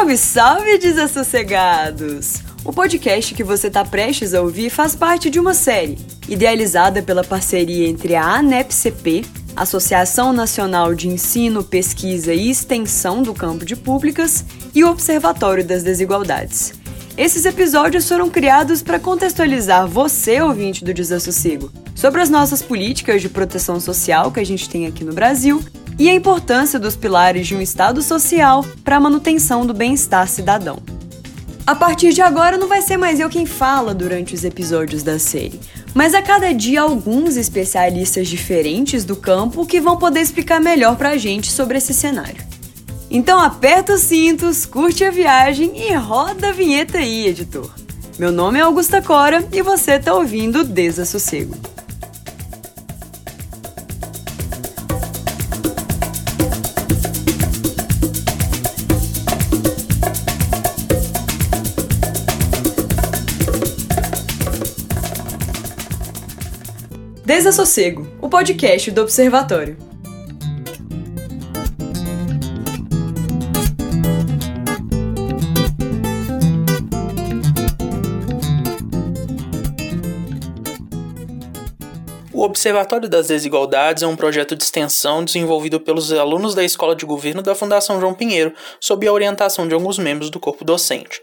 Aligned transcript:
Salve, 0.00 0.16
salve, 0.16 0.78
desassossegados! 0.78 2.38
O 2.64 2.72
podcast 2.72 3.34
que 3.34 3.44
você 3.44 3.66
está 3.66 3.84
prestes 3.84 4.32
a 4.32 4.40
ouvir 4.40 4.70
faz 4.70 4.96
parte 4.96 5.28
de 5.28 5.38
uma 5.38 5.52
série, 5.52 5.98
idealizada 6.26 7.02
pela 7.02 7.22
parceria 7.22 7.86
entre 7.86 8.14
a 8.14 8.24
ANEP-CP, 8.36 9.26
Associação 9.54 10.32
Nacional 10.32 10.94
de 10.94 11.06
Ensino, 11.06 11.62
Pesquisa 11.62 12.32
e 12.32 12.48
Extensão 12.48 13.22
do 13.22 13.34
Campo 13.34 13.62
de 13.62 13.76
Públicas, 13.76 14.42
e 14.74 14.82
o 14.82 14.90
Observatório 14.90 15.62
das 15.62 15.82
Desigualdades. 15.82 16.72
Esses 17.14 17.44
episódios 17.44 18.08
foram 18.08 18.30
criados 18.30 18.82
para 18.82 18.98
contextualizar 18.98 19.86
você, 19.86 20.40
ouvinte 20.40 20.82
do 20.82 20.94
Desassossego, 20.94 21.70
sobre 21.94 22.22
as 22.22 22.30
nossas 22.30 22.62
políticas 22.62 23.20
de 23.20 23.28
proteção 23.28 23.78
social 23.78 24.32
que 24.32 24.40
a 24.40 24.46
gente 24.46 24.66
tem 24.66 24.86
aqui 24.86 25.04
no 25.04 25.12
Brasil 25.12 25.62
e 26.00 26.08
a 26.08 26.14
importância 26.14 26.78
dos 26.78 26.96
pilares 26.96 27.46
de 27.46 27.54
um 27.54 27.60
Estado 27.60 28.00
social 28.00 28.64
para 28.82 28.96
a 28.96 29.00
manutenção 29.00 29.66
do 29.66 29.74
bem-estar 29.74 30.26
cidadão. 30.26 30.78
A 31.66 31.74
partir 31.74 32.14
de 32.14 32.22
agora 32.22 32.56
não 32.56 32.66
vai 32.66 32.80
ser 32.80 32.96
mais 32.96 33.20
eu 33.20 33.28
quem 33.28 33.44
fala 33.44 33.92
durante 33.92 34.34
os 34.34 34.42
episódios 34.42 35.02
da 35.02 35.18
série, 35.18 35.60
mas 35.92 36.14
a 36.14 36.22
cada 36.22 36.54
dia 36.54 36.80
alguns 36.80 37.36
especialistas 37.36 38.28
diferentes 38.28 39.04
do 39.04 39.14
campo 39.14 39.66
que 39.66 39.78
vão 39.78 39.98
poder 39.98 40.20
explicar 40.20 40.58
melhor 40.58 40.96
pra 40.96 41.18
gente 41.18 41.52
sobre 41.52 41.76
esse 41.76 41.92
cenário. 41.92 42.42
Então 43.10 43.38
aperta 43.38 43.92
os 43.92 44.00
cintos, 44.00 44.64
curte 44.64 45.04
a 45.04 45.10
viagem 45.10 45.70
e 45.76 45.92
roda 45.92 46.48
a 46.48 46.52
vinheta 46.52 46.96
aí, 46.96 47.26
editor. 47.26 47.70
Meu 48.18 48.32
nome 48.32 48.58
é 48.58 48.62
Augusta 48.62 49.02
Cora 49.02 49.46
e 49.52 49.60
você 49.60 49.92
está 49.92 50.14
ouvindo 50.14 50.64
Desassossego. 50.64 51.54
Desassossego, 67.50 68.06
o 68.20 68.28
podcast 68.28 68.92
do 68.92 69.00
Observatório. 69.00 69.76
O 82.32 82.42
Observatório 82.44 83.08
das 83.08 83.26
Desigualdades 83.26 84.04
é 84.04 84.06
um 84.06 84.14
projeto 84.14 84.54
de 84.54 84.62
extensão 84.62 85.24
desenvolvido 85.24 85.80
pelos 85.80 86.12
alunos 86.12 86.54
da 86.54 86.62
Escola 86.62 86.94
de 86.94 87.04
Governo 87.04 87.42
da 87.42 87.56
Fundação 87.56 87.98
João 87.98 88.14
Pinheiro, 88.14 88.54
sob 88.80 89.08
a 89.08 89.12
orientação 89.12 89.66
de 89.66 89.74
alguns 89.74 89.98
membros 89.98 90.30
do 90.30 90.38
corpo 90.38 90.64
docente. 90.64 91.20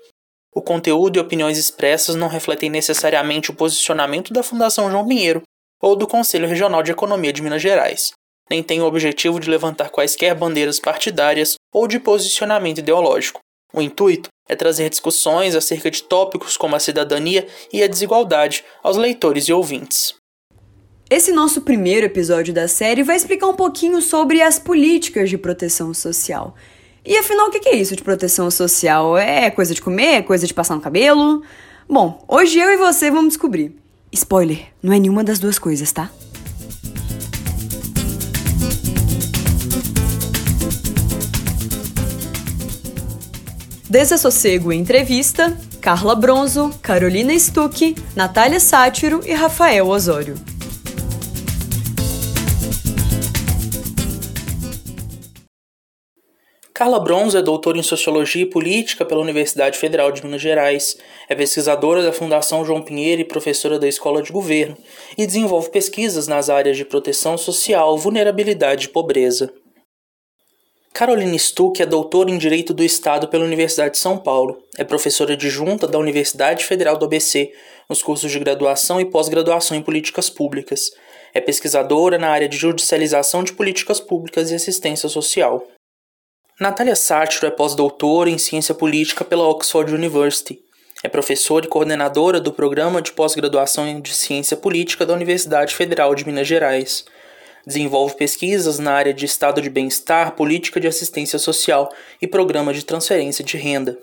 O 0.54 0.62
conteúdo 0.62 1.16
e 1.16 1.22
opiniões 1.22 1.58
expressas 1.58 2.16
não 2.16 2.28
refletem 2.28 2.70
necessariamente 2.70 3.50
o 3.50 3.56
posicionamento 3.56 4.34
da 4.34 4.44
Fundação 4.44 4.92
João 4.92 5.08
Pinheiro 5.08 5.42
ou 5.82 5.96
do 5.96 6.08
Conselho 6.08 6.48
Regional 6.48 6.84
de 6.84 6.92
Economia 6.92 7.34
de 7.34 7.42
Minas 7.42 7.62
Gerais, 7.62 8.12
nem 8.50 8.64
tem 8.64 8.82
o 8.82 8.86
objetivo 8.86 9.40
de 9.40 9.50
levantar 9.50 9.90
quaisquer 9.90 10.34
bandeiras 10.34 10.80
partidárias 10.80 11.56
ou 11.74 11.88
de 11.88 12.00
posicionamento 12.00 12.80
ideológico. 12.80 13.40
O 13.74 13.82
intuito 13.82 14.30
é 14.48 14.56
trazer 14.56 14.90
discussões 14.90 15.56
acerca 15.56 15.92
de 15.92 16.04
tópicos 16.04 16.56
como 16.56 16.76
a 16.76 16.80
cidadania 16.80 17.46
e 17.72 17.84
a 17.84 17.88
desigualdade 17.88 18.64
aos 18.82 18.96
leitores 18.96 19.46
e 19.46 19.54
ouvintes. 19.54 20.16
Esse 21.10 21.32
nosso 21.32 21.62
primeiro 21.62 22.06
episódio 22.06 22.54
da 22.54 22.68
série 22.68 23.04
vai 23.04 23.16
explicar 23.16 23.48
um 23.48 23.56
pouquinho 23.56 24.02
sobre 24.02 24.42
as 24.42 24.60
políticas 24.60 25.30
de 25.30 25.38
proteção 25.38 25.94
social. 25.94 26.56
E 27.06 27.16
afinal, 27.18 27.48
o 27.48 27.52
que 27.52 27.70
é 27.70 27.76
isso 27.76 27.96
de 27.96 28.04
proteção 28.04 28.52
social? 28.52 29.18
É 29.18 29.50
coisa 29.50 29.74
de 29.74 29.82
comer? 29.82 30.16
É 30.16 30.22
coisa 30.22 30.46
de 30.46 30.54
passar 30.54 30.76
no 30.76 30.82
cabelo? 30.82 31.42
Bom, 31.88 32.22
hoje 32.28 32.60
eu 32.60 32.70
e 32.70 32.78
você 32.78 33.10
vamos 33.10 33.30
descobrir. 33.30 33.74
Spoiler, 34.18 34.66
não 34.82 34.92
é 34.92 34.98
nenhuma 34.98 35.24
das 35.24 35.38
duas 35.38 35.60
coisas, 35.60 35.92
tá? 35.92 36.10
Desassossego 43.88 44.74
Entrevista, 44.74 45.56
Carla 45.80 46.16
Bronzo, 46.16 46.74
Carolina 46.82 47.38
Stuck, 47.38 47.96
Natália 48.16 48.60
Sátiro 48.60 49.22
e 49.24 49.34
Rafael 49.34 49.88
Osório. 49.88 50.36
Carla 56.78 57.00
Bronzo 57.00 57.36
é 57.36 57.42
doutora 57.42 57.80
em 57.80 57.82
Sociologia 57.82 58.44
e 58.44 58.46
Política 58.46 59.04
pela 59.04 59.20
Universidade 59.20 59.80
Federal 59.80 60.12
de 60.12 60.24
Minas 60.24 60.40
Gerais, 60.40 60.96
é 61.28 61.34
pesquisadora 61.34 62.04
da 62.04 62.14
Fundação 62.14 62.64
João 62.64 62.84
Pinheiro 62.84 63.20
e 63.20 63.26
professora 63.26 63.80
da 63.80 63.88
Escola 63.88 64.22
de 64.22 64.32
Governo, 64.32 64.78
e 65.18 65.26
desenvolve 65.26 65.72
pesquisas 65.72 66.28
nas 66.28 66.52
áreas 66.52 66.78
de 66.78 66.86
proteção 66.86 67.36
social, 67.36 67.98
vulnerabilidade 67.98 68.86
e 68.86 68.90
pobreza. 68.90 69.52
Carolina 70.94 71.36
Stuck 71.40 71.82
é 71.82 71.86
doutora 71.88 72.30
em 72.30 72.38
Direito 72.38 72.76
do 72.76 72.84
Estado 72.84 73.28
pela 73.28 73.44
Universidade 73.44 73.94
de 73.94 73.98
São 73.98 74.16
Paulo, 74.16 74.62
é 74.78 74.84
professora 74.84 75.34
adjunta 75.34 75.88
da 75.88 75.98
Universidade 75.98 76.64
Federal 76.64 76.96
do 76.96 77.06
ABC, 77.06 77.52
nos 77.90 78.04
cursos 78.04 78.32
de 78.32 78.38
graduação 78.38 79.02
e 79.02 79.06
pós-graduação 79.06 79.76
em 79.76 79.82
políticas 79.82 80.30
públicas. 80.30 80.92
É 81.34 81.42
pesquisadora 81.42 82.20
na 82.20 82.30
área 82.30 82.48
de 82.48 82.56
judicialização 82.56 83.44
de 83.44 83.54
políticas 83.54 84.00
públicas 84.00 84.52
e 84.52 84.56
assistência 84.56 85.10
social. 85.10 85.66
Natália 86.60 86.96
Sátiro 86.96 87.46
é 87.46 87.52
pós-doutora 87.52 88.32
em 88.32 88.40
Ciência 88.40 88.74
Política 88.74 89.24
pela 89.24 89.48
Oxford 89.48 89.94
University. 89.94 90.60
É 91.04 91.08
professora 91.08 91.68
e 91.68 91.70
coordenadora 91.70 92.40
do 92.40 92.52
Programa 92.52 93.00
de 93.00 93.12
Pós-Graduação 93.12 94.02
de 94.02 94.12
Ciência 94.12 94.58
Política 94.58 95.06
da 95.06 95.14
Universidade 95.14 95.76
Federal 95.76 96.16
de 96.16 96.26
Minas 96.26 96.48
Gerais. 96.48 97.06
Desenvolve 97.64 98.16
pesquisas 98.16 98.80
na 98.80 98.92
área 98.94 99.14
de 99.14 99.24
estado 99.24 99.62
de 99.62 99.70
bem-estar, 99.70 100.32
política 100.32 100.80
de 100.80 100.88
assistência 100.88 101.38
social 101.38 101.94
e 102.20 102.26
programa 102.26 102.74
de 102.74 102.84
transferência 102.84 103.44
de 103.44 103.56
renda. 103.56 103.96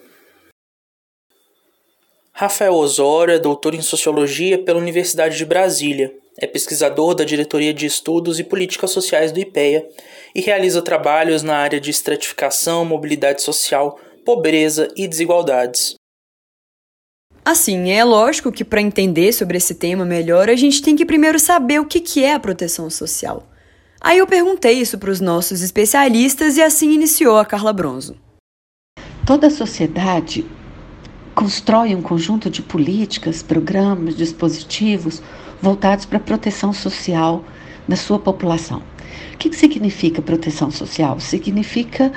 Rafael 2.32 2.75
Osório 2.75 3.34
é 3.34 3.38
doutor 3.41 3.75
em 3.75 3.82
Sociologia 3.82 4.62
pela 4.62 4.78
Universidade 4.78 5.36
de 5.36 5.44
Brasília. 5.44 6.15
É 6.38 6.47
pesquisador 6.47 7.15
da 7.16 7.25
Diretoria 7.25 7.75
de 7.75 7.86
Estudos 7.86 8.38
e 8.38 8.44
Políticas 8.44 8.92
Sociais 8.92 9.32
do 9.32 9.41
IPEA 9.41 9.88
e 10.34 10.41
realiza 10.41 10.83
trabalhos 10.83 11.43
na 11.43 11.56
área 11.56 11.81
de 11.81 11.91
estratificação, 11.91 12.84
mobilidade 12.84 13.43
social, 13.43 13.99
pobreza 14.25 14.89
e 14.97 15.06
desigualdades. 15.06 15.95
Assim, 17.45 17.91
é 17.91 18.03
lógico 18.03 18.50
que 18.50 18.65
para 18.65 18.81
entender 18.81 19.33
sobre 19.33 19.59
esse 19.59 19.75
tema 19.75 20.05
melhor, 20.05 20.49
a 20.49 20.56
gente 20.56 20.83
tem 20.83 20.97
que 20.97 21.05
primeiro 21.05 21.39
saber 21.39 21.78
o 21.78 21.87
que 21.87 22.25
é 22.25 22.33
a 22.33 22.41
proteção 22.41 22.89
social. 22.89 23.47
Aí 24.00 24.19
eu 24.19 24.27
perguntei 24.27 24.72
isso 24.72 24.99
para 24.99 25.11
os 25.11 25.21
nossos 25.21 25.62
especialistas 25.62 26.56
e 26.56 26.62
assim 26.62 26.91
iniciou 26.91 27.39
a 27.39 27.45
Carla 27.45 27.72
Bronzo. 27.72 28.16
Toda 29.27 29.47
a 29.47 29.51
sociedade 29.51 30.45
constrói 31.34 31.95
um 31.95 32.03
conjunto 32.03 32.49
de 32.49 32.62
políticas, 32.62 33.43
programas, 33.43 34.16
dispositivos 34.16 35.22
voltados 35.61 36.05
para 36.05 36.19
a 36.19 36.21
proteção 36.21 36.72
social 36.72 37.45
da 37.89 37.97
sua 37.97 38.19
população. 38.19 38.83
O 39.35 39.37
que, 39.37 39.55
significa 39.55 40.23
proteção 40.23 40.71
social? 40.71 41.21
Significa 41.21 42.13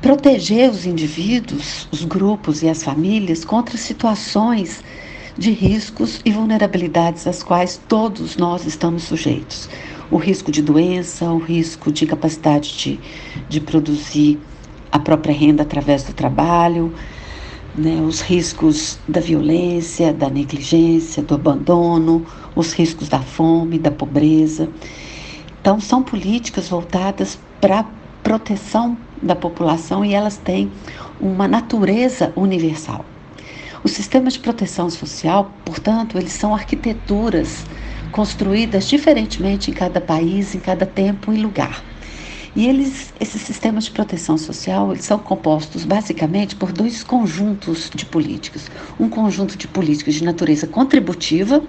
proteger 0.00 0.70
os 0.70 0.86
indivíduos, 0.86 1.88
os 1.90 2.04
grupos 2.04 2.62
e 2.62 2.68
as 2.68 2.82
famílias 2.82 3.44
contra 3.44 3.76
situações 3.76 4.82
de 5.36 5.50
riscos 5.50 6.20
e 6.24 6.30
vulnerabilidades 6.30 7.26
às 7.26 7.42
quais 7.42 7.80
todos 7.88 8.36
nós 8.36 8.66
estamos 8.66 9.04
sujeitos. 9.04 9.68
O 10.10 10.16
risco 10.16 10.52
de 10.52 10.62
doença, 10.62 11.30
o 11.30 11.38
risco 11.38 11.90
de 11.90 12.06
capacidade 12.06 12.76
de, 12.76 13.00
de 13.48 13.60
produzir 13.60 14.38
a 14.92 14.98
própria 14.98 15.34
renda 15.34 15.62
através 15.62 16.04
do 16.04 16.12
trabalho, 16.12 16.92
né, 17.76 18.00
os 18.00 18.20
riscos 18.20 18.98
da 19.08 19.20
violência, 19.20 20.12
da 20.12 20.30
negligência, 20.30 21.22
do 21.22 21.34
abandono, 21.34 22.24
os 22.54 22.72
riscos 22.72 23.08
da 23.08 23.18
fome, 23.18 23.78
da 23.78 23.90
pobreza. 23.90 24.68
Então, 25.64 25.80
são 25.80 26.02
políticas 26.02 26.68
voltadas 26.68 27.38
para 27.58 27.86
proteção 28.22 28.98
da 29.22 29.34
população 29.34 30.04
e 30.04 30.12
elas 30.12 30.36
têm 30.36 30.70
uma 31.18 31.48
natureza 31.48 32.34
universal. 32.36 33.02
Os 33.82 33.92
sistemas 33.92 34.34
de 34.34 34.40
proteção 34.40 34.90
social, 34.90 35.58
portanto, 35.64 36.18
eles 36.18 36.34
são 36.34 36.54
arquiteturas 36.54 37.64
construídas 38.12 38.86
diferentemente 38.86 39.70
em 39.70 39.74
cada 39.74 40.02
país, 40.02 40.54
em 40.54 40.60
cada 40.60 40.84
tempo 40.84 41.32
e 41.32 41.42
lugar. 41.42 41.82
E 42.56 42.68
eles, 42.68 43.12
esses 43.18 43.42
sistemas 43.42 43.84
de 43.84 43.90
proteção 43.90 44.38
social, 44.38 44.92
eles 44.92 45.04
são 45.04 45.18
compostos 45.18 45.84
basicamente 45.84 46.54
por 46.54 46.70
dois 46.70 47.02
conjuntos 47.02 47.90
de 47.92 48.06
políticas. 48.06 48.70
Um 48.98 49.08
conjunto 49.08 49.58
de 49.58 49.66
políticas 49.66 50.14
de 50.14 50.24
natureza 50.24 50.64
contributiva, 50.64 51.60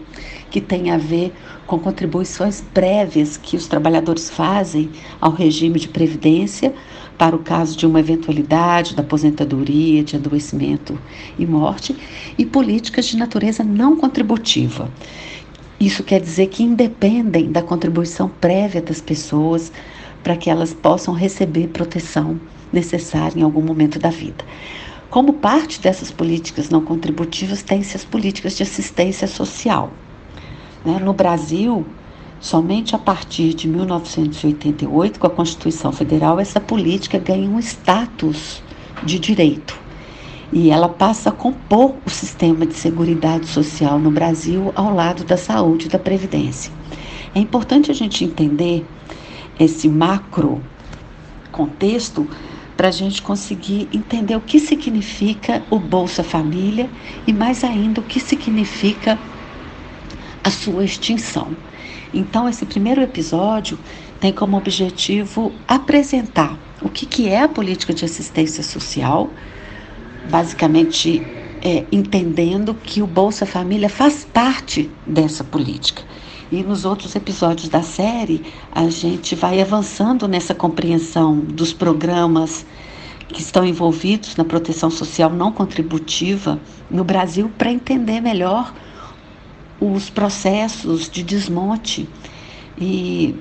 que 0.52 0.62
tem 0.62 0.92
a 0.92 0.98
ver 0.98 1.34
com 1.66 1.80
contribuições 1.80 2.64
prévias 2.72 3.36
que 3.36 3.58
os 3.58 3.68
trabalhadores 3.68 4.30
fazem 4.30 4.92
ao 5.20 5.32
regime 5.32 5.80
de 5.80 5.88
previdência 5.88 6.72
para 7.18 7.36
o 7.36 7.40
caso 7.40 7.76
de 7.76 7.88
uma 7.88 8.00
eventualidade 8.00 8.94
da 8.94 9.02
aposentadoria, 9.02 10.04
de 10.04 10.16
adoecimento 10.16 11.00
e 11.40 11.48
morte, 11.48 11.96
e 12.38 12.46
políticas 12.46 13.08
de 13.08 13.18
natureza 13.18 13.64
não 13.64 13.96
contributiva. 13.98 14.92
Isso 15.80 16.04
quer 16.04 16.22
dizer 16.22 16.48
que 16.48 16.64
independem 16.64 17.52
da 17.52 17.62
contribuição 17.62 18.30
prévia 18.30 18.82
das 18.82 19.02
pessoas 19.02 19.72
para 20.26 20.36
que 20.36 20.50
elas 20.50 20.74
possam 20.74 21.14
receber 21.14 21.68
proteção 21.68 22.42
necessária 22.74 23.40
em 23.40 23.44
algum 23.44 23.62
momento 23.62 24.00
da 24.00 24.10
vida. 24.10 24.44
Como 25.08 25.34
parte 25.34 25.80
dessas 25.80 26.10
políticas 26.10 26.68
não 26.68 26.84
contributivas, 26.84 27.62
tem-se 27.62 27.96
as 27.96 28.04
políticas 28.04 28.58
de 28.58 28.64
assistência 28.64 29.28
social. 29.28 29.92
Né? 30.84 30.98
No 31.00 31.14
Brasil, 31.14 31.86
somente 32.40 32.96
a 32.96 32.98
partir 32.98 33.54
de 33.54 33.68
1988, 33.68 35.20
com 35.20 35.28
a 35.28 35.30
Constituição 35.30 35.92
Federal, 35.92 36.40
essa 36.40 36.60
política 36.60 37.20
ganha 37.20 37.48
um 37.48 37.60
status 37.60 38.64
de 39.04 39.20
direito. 39.20 39.80
E 40.52 40.72
ela 40.72 40.90
passa 40.90 41.30
a 41.30 41.34
compor 41.34 41.94
o 42.04 42.10
sistema 42.10 42.66
de 42.66 42.74
seguridade 42.74 43.46
social 43.46 44.00
no 44.00 44.10
Brasil 44.10 44.74
ao 44.76 44.92
lado 44.92 45.24
da 45.24 45.38
saúde 45.38 45.86
e 45.86 45.90
da 45.90 46.00
previdência. 46.00 46.74
É 47.36 47.40
importante 47.40 47.92
a 47.92 47.94
gente 47.94 48.26
entender 48.26 48.84
esse 49.60 49.88
macro 49.88 50.62
contexto 51.52 52.28
para 52.76 52.90
a 52.90 52.92
gente 52.92 53.22
conseguir 53.22 53.88
entender 53.94 54.36
o 54.36 54.42
que 54.42 54.60
significa 54.60 55.64
o 55.70 55.80
Bolsa 55.80 56.24
Família 56.24 56.90
e 57.26 57.32
mais 57.32 57.64
ainda 57.64 58.02
o 58.02 58.04
que 58.04 58.20
significa 58.20 59.18
a 60.44 60.52
sua 60.52 60.84
extinção. 60.84 61.56
Então, 62.14 62.48
esse 62.48 62.66
primeiro 62.66 63.02
episódio 63.02 63.80
tem 64.20 64.32
como 64.32 64.58
objetivo 64.58 65.54
apresentar 65.68 66.58
o 66.82 66.90
que, 66.90 67.06
que 67.06 67.28
é 67.30 67.42
a 67.42 67.48
política 67.48 67.94
de 67.94 68.06
assistência 68.06 68.64
social, 68.64 69.30
basicamente 70.30 71.24
é, 71.62 71.84
entendendo 71.92 72.74
que 72.76 73.02
o 73.02 73.08
Bolsa 73.08 73.46
Família 73.46 73.90
faz 73.90 74.26
parte 74.26 74.90
dessa 75.06 75.44
política. 75.44 76.04
E 76.52 76.62
nos 76.64 76.86
outros 76.86 77.16
episódios 77.16 77.70
da 77.70 77.82
série, 77.82 78.46
a 78.72 78.88
gente 78.90 79.34
vai 79.34 79.60
avançando 79.60 80.28
nessa 80.28 80.54
compreensão 80.54 81.40
dos 81.40 81.74
programas 81.74 82.66
que 83.28 83.42
estão 83.42 83.66
envolvidos 83.66 84.36
na 84.36 84.46
proteção 84.46 84.92
social 84.92 85.32
não 85.32 85.52
contributiva 85.52 86.60
no 86.90 87.04
Brasil 87.04 87.52
para 87.58 87.72
entender 87.72 88.22
melhor 88.22 88.74
os 89.80 90.10
processos 90.10 91.10
de 91.10 91.24
desmonte 91.24 92.08
e, 92.78 93.36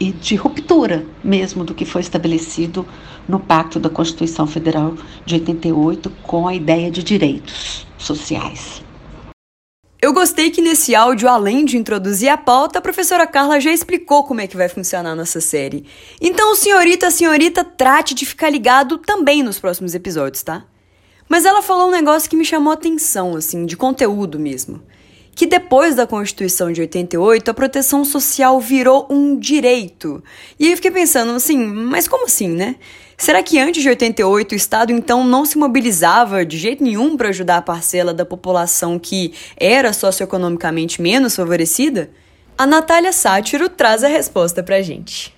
e 0.00 0.12
de 0.12 0.36
ruptura 0.36 1.04
mesmo 1.22 1.64
do 1.64 1.74
que 1.74 1.84
foi 1.84 2.00
estabelecido 2.00 2.86
no 3.28 3.40
Pacto 3.40 3.80
da 3.80 3.90
Constituição 3.90 4.46
Federal 4.46 4.94
de 5.26 5.34
88 5.34 6.10
com 6.22 6.46
a 6.46 6.54
ideia 6.54 6.90
de 6.90 7.02
direitos 7.02 7.86
sociais. 7.98 8.87
Eu 10.00 10.12
gostei 10.12 10.48
que 10.50 10.62
nesse 10.62 10.94
áudio, 10.94 11.28
além 11.28 11.64
de 11.64 11.76
introduzir 11.76 12.28
a 12.28 12.36
pauta, 12.36 12.78
a 12.78 12.82
professora 12.82 13.26
Carla 13.26 13.58
já 13.58 13.72
explicou 13.72 14.22
como 14.22 14.40
é 14.40 14.46
que 14.46 14.56
vai 14.56 14.68
funcionar 14.68 15.16
nossa 15.16 15.40
série. 15.40 15.84
Então, 16.20 16.54
senhorita, 16.54 17.10
senhorita, 17.10 17.64
trate 17.64 18.14
de 18.14 18.24
ficar 18.24 18.48
ligado 18.48 18.98
também 18.98 19.42
nos 19.42 19.58
próximos 19.58 19.96
episódios, 19.96 20.44
tá? 20.44 20.64
Mas 21.28 21.44
ela 21.44 21.62
falou 21.62 21.88
um 21.88 21.90
negócio 21.90 22.30
que 22.30 22.36
me 22.36 22.44
chamou 22.44 22.70
a 22.70 22.74
atenção, 22.74 23.34
assim, 23.34 23.66
de 23.66 23.76
conteúdo 23.76 24.38
mesmo. 24.38 24.80
Que 25.34 25.46
depois 25.46 25.96
da 25.96 26.06
Constituição 26.06 26.70
de 26.70 26.80
88, 26.80 27.50
a 27.50 27.54
proteção 27.54 28.04
social 28.04 28.60
virou 28.60 29.04
um 29.10 29.36
direito. 29.36 30.22
E 30.60 30.66
aí 30.66 30.70
eu 30.70 30.76
fiquei 30.76 30.92
pensando 30.92 31.32
assim, 31.32 31.58
mas 31.58 32.06
como 32.06 32.26
assim, 32.26 32.48
né? 32.48 32.76
Será 33.20 33.42
que 33.42 33.58
antes 33.58 33.82
de 33.82 33.88
88 33.88 34.52
o 34.52 34.54
Estado 34.54 34.92
então 34.92 35.24
não 35.24 35.44
se 35.44 35.58
mobilizava 35.58 36.46
de 36.46 36.56
jeito 36.56 36.84
nenhum 36.84 37.16
para 37.16 37.30
ajudar 37.30 37.56
a 37.56 37.62
parcela 37.62 38.14
da 38.14 38.24
população 38.24 38.96
que 38.96 39.34
era 39.56 39.92
socioeconomicamente 39.92 41.02
menos 41.02 41.34
favorecida? 41.34 42.10
A 42.56 42.64
Natália 42.64 43.12
Sátiro 43.12 43.68
traz 43.68 44.04
a 44.04 44.08
resposta 44.08 44.62
para 44.62 44.76
a 44.76 44.82
gente. 44.82 45.36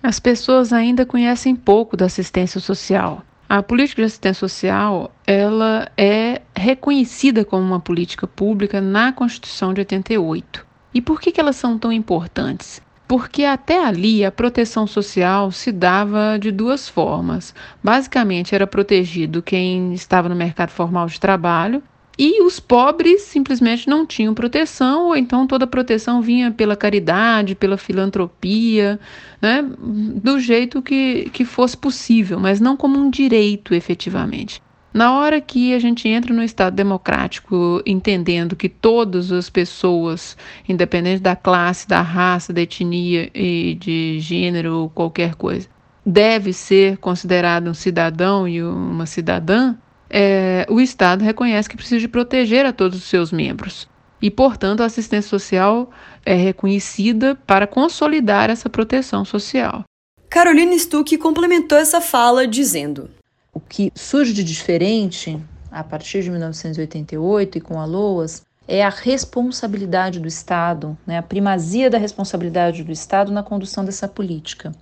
As 0.00 0.20
pessoas 0.20 0.72
ainda 0.72 1.04
conhecem 1.04 1.56
pouco 1.56 1.96
da 1.96 2.06
assistência 2.06 2.60
social. 2.60 3.22
A 3.48 3.62
política 3.64 4.02
de 4.02 4.06
assistência 4.06 4.40
social, 4.40 5.12
ela 5.26 5.90
é 5.96 6.40
reconhecida 6.56 7.44
como 7.44 7.64
uma 7.64 7.80
política 7.80 8.28
pública 8.28 8.80
na 8.80 9.12
Constituição 9.12 9.74
de 9.74 9.80
88. 9.80 10.64
E 10.94 11.02
por 11.02 11.20
que, 11.20 11.32
que 11.32 11.40
elas 11.40 11.56
são 11.56 11.76
tão 11.78 11.92
importantes? 11.92 12.80
Porque 13.08 13.44
até 13.44 13.84
ali 13.84 14.24
a 14.24 14.32
proteção 14.32 14.86
social 14.86 15.50
se 15.52 15.70
dava 15.70 16.38
de 16.38 16.50
duas 16.50 16.88
formas. 16.88 17.54
Basicamente, 17.82 18.54
era 18.54 18.66
protegido 18.66 19.42
quem 19.42 19.92
estava 19.94 20.28
no 20.28 20.34
mercado 20.34 20.70
formal 20.70 21.06
de 21.06 21.20
trabalho 21.20 21.82
e 22.18 22.42
os 22.42 22.58
pobres 22.58 23.22
simplesmente 23.22 23.88
não 23.88 24.06
tinham 24.06 24.32
proteção, 24.32 25.08
ou 25.08 25.16
então 25.16 25.46
toda 25.46 25.64
a 25.64 25.68
proteção 25.68 26.22
vinha 26.22 26.50
pela 26.50 26.74
caridade, 26.74 27.54
pela 27.54 27.76
filantropia, 27.76 28.98
né, 29.40 29.62
do 29.62 30.40
jeito 30.40 30.80
que, 30.80 31.28
que 31.30 31.44
fosse 31.44 31.76
possível, 31.76 32.40
mas 32.40 32.58
não 32.58 32.76
como 32.76 32.98
um 32.98 33.10
direito 33.10 33.74
efetivamente. 33.74 34.62
Na 34.96 35.12
hora 35.18 35.42
que 35.42 35.74
a 35.74 35.78
gente 35.78 36.08
entra 36.08 36.32
no 36.32 36.42
Estado 36.42 36.74
democrático, 36.74 37.82
entendendo 37.84 38.56
que 38.56 38.66
todas 38.66 39.30
as 39.30 39.50
pessoas, 39.50 40.38
independente 40.66 41.20
da 41.20 41.36
classe, 41.36 41.86
da 41.86 42.00
raça, 42.00 42.50
da 42.50 42.62
etnia 42.62 43.30
e 43.34 43.74
de 43.74 44.18
gênero, 44.20 44.90
qualquer 44.94 45.34
coisa, 45.34 45.68
deve 46.04 46.54
ser 46.54 46.96
considerado 46.96 47.68
um 47.68 47.74
cidadão 47.74 48.48
e 48.48 48.62
uma 48.62 49.04
cidadã, 49.04 49.74
é, 50.08 50.66
o 50.70 50.80
Estado 50.80 51.22
reconhece 51.22 51.68
que 51.68 51.76
precisa 51.76 52.00
de 52.00 52.08
proteger 52.08 52.64
a 52.64 52.72
todos 52.72 52.96
os 52.96 53.04
seus 53.04 53.30
membros. 53.30 53.86
E, 54.22 54.30
portanto, 54.30 54.80
a 54.80 54.86
assistência 54.86 55.28
social 55.28 55.90
é 56.24 56.32
reconhecida 56.32 57.38
para 57.46 57.66
consolidar 57.66 58.48
essa 58.48 58.70
proteção 58.70 59.26
social. 59.26 59.84
Carolina 60.30 60.72
Stuck 60.78 61.18
complementou 61.18 61.76
essa 61.76 62.00
fala 62.00 62.46
dizendo: 62.46 63.10
o 63.56 63.60
que 63.60 63.90
surge 63.94 64.34
de 64.34 64.44
diferente 64.44 65.42
a 65.70 65.82
partir 65.82 66.22
de 66.22 66.30
1988 66.30 67.56
e 67.56 67.60
com 67.62 67.80
a 67.80 67.86
LOAS 67.86 68.44
é 68.68 68.84
a 68.84 68.90
responsabilidade 68.90 70.20
do 70.20 70.28
Estado, 70.28 70.94
né, 71.06 71.16
a 71.16 71.22
primazia 71.22 71.88
da 71.88 71.96
responsabilidade 71.96 72.84
do 72.84 72.92
Estado 72.92 73.32
na 73.32 73.42
condução 73.42 73.82
dessa 73.82 74.06
política. 74.06 74.72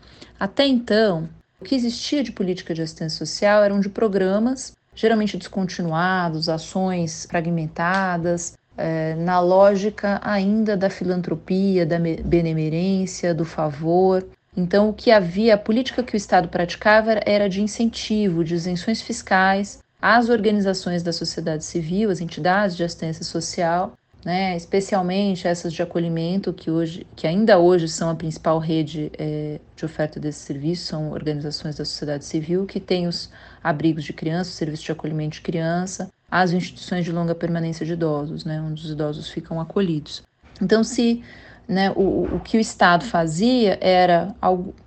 Até 0.41 0.67
então, 0.67 1.29
o 1.61 1.65
que 1.65 1.77
existia 1.77 2.21
de 2.25 2.33
política 2.33 2.75
de 2.75 2.83
assistência 2.83 3.25
social 3.25 3.63
eram 3.63 3.79
de 3.79 3.89
programas, 3.89 4.77
geralmente 4.93 5.37
descontinuados, 5.37 6.49
ações 6.49 7.29
fragmentadas, 7.31 8.55
é, 8.77 9.15
na 9.15 9.39
lógica 9.39 10.21
ainda 10.21 10.77
da 10.77 10.91
filantropia, 10.91 11.87
da 11.87 12.01
benemerência, 12.01 13.33
do 13.33 13.45
favor. 13.45 14.27
Então, 14.57 14.89
o 14.89 14.93
que 14.93 15.11
havia, 15.11 15.55
a 15.55 15.59
política 15.59 16.03
que 16.03 16.15
o 16.15 16.17
Estado 16.17 16.49
praticava 16.49 17.21
era 17.27 17.49
de 17.49 17.61
incentivo, 17.61 18.45
de 18.45 18.55
isenções 18.55 19.03
fiscais 19.03 19.83
às 20.01 20.29
organizações 20.29 21.03
da 21.03 21.13
sociedade 21.13 21.65
civil, 21.65 22.11
às 22.11 22.21
entidades 22.21 22.77
de 22.77 22.85
assistência 22.85 23.25
social, 23.25 23.97
né, 24.25 24.57
especialmente 24.57 25.47
essas 25.47 25.73
de 25.73 25.83
acolhimento, 25.83 26.53
que, 26.53 26.71
hoje, 26.71 27.07
que 27.15 27.27
ainda 27.27 27.59
hoje 27.59 27.89
são 27.89 28.09
a 28.09 28.15
principal 28.15 28.59
rede 28.59 29.13
é, 29.19 29.61
de 29.77 29.85
oferta 29.85 30.19
desse 30.19 30.41
serviço, 30.41 30.87
são 30.87 31.11
organizações 31.11 31.77
da 31.77 31.85
sociedade 31.85 32.25
civil 32.25 32.65
que 32.65 32.81
têm 32.81 33.07
os 33.07 33.31
abrigos 33.63 34.03
de 34.03 34.15
criança, 34.15 34.51
o 34.51 34.55
serviço 34.55 34.85
de 34.85 34.93
acolhimento 34.93 35.35
de 35.35 35.43
criança, 35.43 36.11
as 36.31 36.53
instituições 36.53 37.05
de 37.05 37.13
longa 37.13 37.35
permanência 37.35 37.85
de 37.85 37.93
idosos, 37.93 38.45
né, 38.45 38.61
onde 38.61 38.83
os 38.83 38.91
idosos 38.91 39.29
ficam 39.29 39.61
acolhidos. 39.61 40.23
Então, 40.61 40.83
se 40.83 41.23
né, 41.67 41.91
o, 41.97 42.37
o 42.37 42.41
que 42.41 42.57
o 42.57 42.61
Estado 42.61 43.05
fazia 43.05 43.79
era 43.81 44.35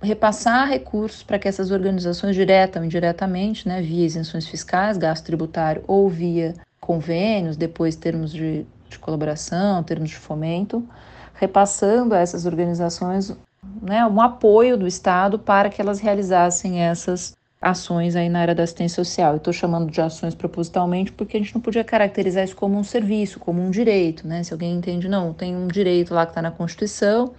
repassar 0.00 0.68
recursos 0.68 1.22
para 1.22 1.38
que 1.38 1.48
essas 1.48 1.70
organizações, 1.70 2.36
direta 2.36 2.78
ou 2.78 2.84
indiretamente, 2.84 3.66
né, 3.66 3.82
via 3.82 4.06
isenções 4.06 4.46
fiscais, 4.46 4.96
gasto 4.96 5.24
tributário 5.24 5.82
ou 5.86 6.08
via 6.08 6.54
convênios, 6.80 7.56
depois 7.56 7.96
termos 7.96 8.32
de, 8.32 8.64
de 8.88 8.98
colaboração, 8.98 9.82
termos 9.82 10.10
de 10.10 10.16
fomento, 10.16 10.86
repassando 11.34 12.14
a 12.14 12.18
essas 12.18 12.46
organizações 12.46 13.36
né, 13.82 14.06
um 14.06 14.20
apoio 14.20 14.76
do 14.76 14.86
Estado 14.86 15.38
para 15.38 15.68
que 15.68 15.80
elas 15.80 16.00
realizassem 16.00 16.80
essas 16.80 17.36
ações 17.60 18.14
aí 18.14 18.28
na 18.28 18.40
área 18.40 18.54
da 18.54 18.62
assistência 18.62 19.04
social. 19.04 19.36
Estou 19.36 19.52
chamando 19.52 19.90
de 19.90 20.00
ações 20.00 20.34
propositalmente 20.34 21.12
porque 21.12 21.36
a 21.36 21.40
gente 21.40 21.54
não 21.54 21.60
podia 21.60 21.82
caracterizar 21.82 22.44
isso 22.44 22.56
como 22.56 22.78
um 22.78 22.84
serviço, 22.84 23.40
como 23.40 23.60
um 23.60 23.70
direito, 23.70 24.26
né? 24.26 24.42
Se 24.42 24.52
alguém 24.52 24.74
entende, 24.74 25.08
não, 25.08 25.32
tem 25.32 25.56
um 25.56 25.66
direito 25.66 26.14
lá 26.14 26.24
que 26.24 26.30
está 26.30 26.42
na 26.42 26.50
Constituição, 26.50 27.34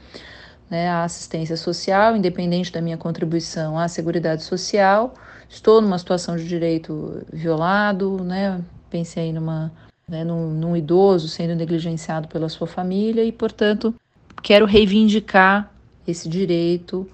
né, 0.70 0.88
à 0.90 1.04
assistência 1.04 1.58
social, 1.58 2.16
independente 2.16 2.72
da 2.72 2.82
minha 2.82 2.98
contribuição 2.98 3.80
à 3.80 3.88
Seguridade 3.88 4.44
Social. 4.44 5.14
Estou 5.50 5.82
numa 5.82 5.98
situação 5.98 6.36
de 6.36 6.48
direito 6.48 7.26
violado, 7.34 8.24
né, 8.24 8.62
pensei 8.90 9.34
numa, 9.34 9.72
né, 10.08 10.24
num, 10.24 10.52
num 10.52 10.76
idoso 10.76 11.28
sendo 11.28 11.56
negligenciado 11.56 12.28
pela 12.28 12.50
sua 12.50 12.68
família 12.68 13.24
e, 13.24 13.32
portanto, 13.32 13.96
quero 14.44 14.66
reivindicar 14.66 15.72
esse 16.06 16.30
direito 16.30 17.10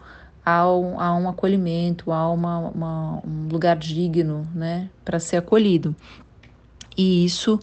a 0.45 1.15
um 1.15 1.27
acolhimento, 1.27 2.11
a 2.11 2.29
uma, 2.29 2.59
uma, 2.59 3.21
um 3.25 3.47
lugar 3.51 3.75
digno 3.75 4.47
né, 4.53 4.89
para 5.03 5.19
ser 5.19 5.37
acolhido. 5.37 5.95
E 6.95 7.25
isso, 7.25 7.59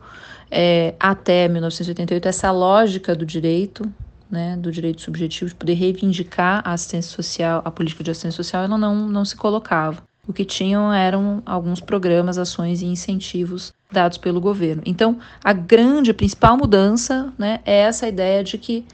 é, 0.50 0.94
até 0.98 1.48
1988, 1.48 2.28
essa 2.28 2.50
lógica 2.50 3.14
do 3.14 3.24
direito, 3.24 3.90
né, 4.30 4.56
do 4.56 4.72
direito 4.72 5.00
subjetivo 5.00 5.50
de 5.50 5.54
poder 5.54 5.74
reivindicar 5.74 6.60
a 6.64 6.72
assistência 6.72 7.14
social, 7.14 7.62
a 7.64 7.70
política 7.70 8.02
de 8.02 8.10
assistência 8.10 8.36
social, 8.36 8.64
ela 8.64 8.76
não, 8.76 9.08
não 9.08 9.24
se 9.24 9.36
colocava. 9.36 10.02
O 10.26 10.32
que 10.32 10.44
tinham 10.44 10.92
eram 10.92 11.42
alguns 11.44 11.80
programas, 11.80 12.38
ações 12.38 12.80
e 12.80 12.86
incentivos 12.86 13.72
dados 13.90 14.18
pelo 14.18 14.40
governo. 14.40 14.82
Então, 14.86 15.18
a 15.42 15.52
grande, 15.52 16.10
a 16.10 16.14
principal 16.14 16.56
mudança 16.56 17.32
né, 17.36 17.60
é 17.64 17.80
essa 17.80 18.06
ideia 18.06 18.42
de 18.44 18.56
que 18.56 18.84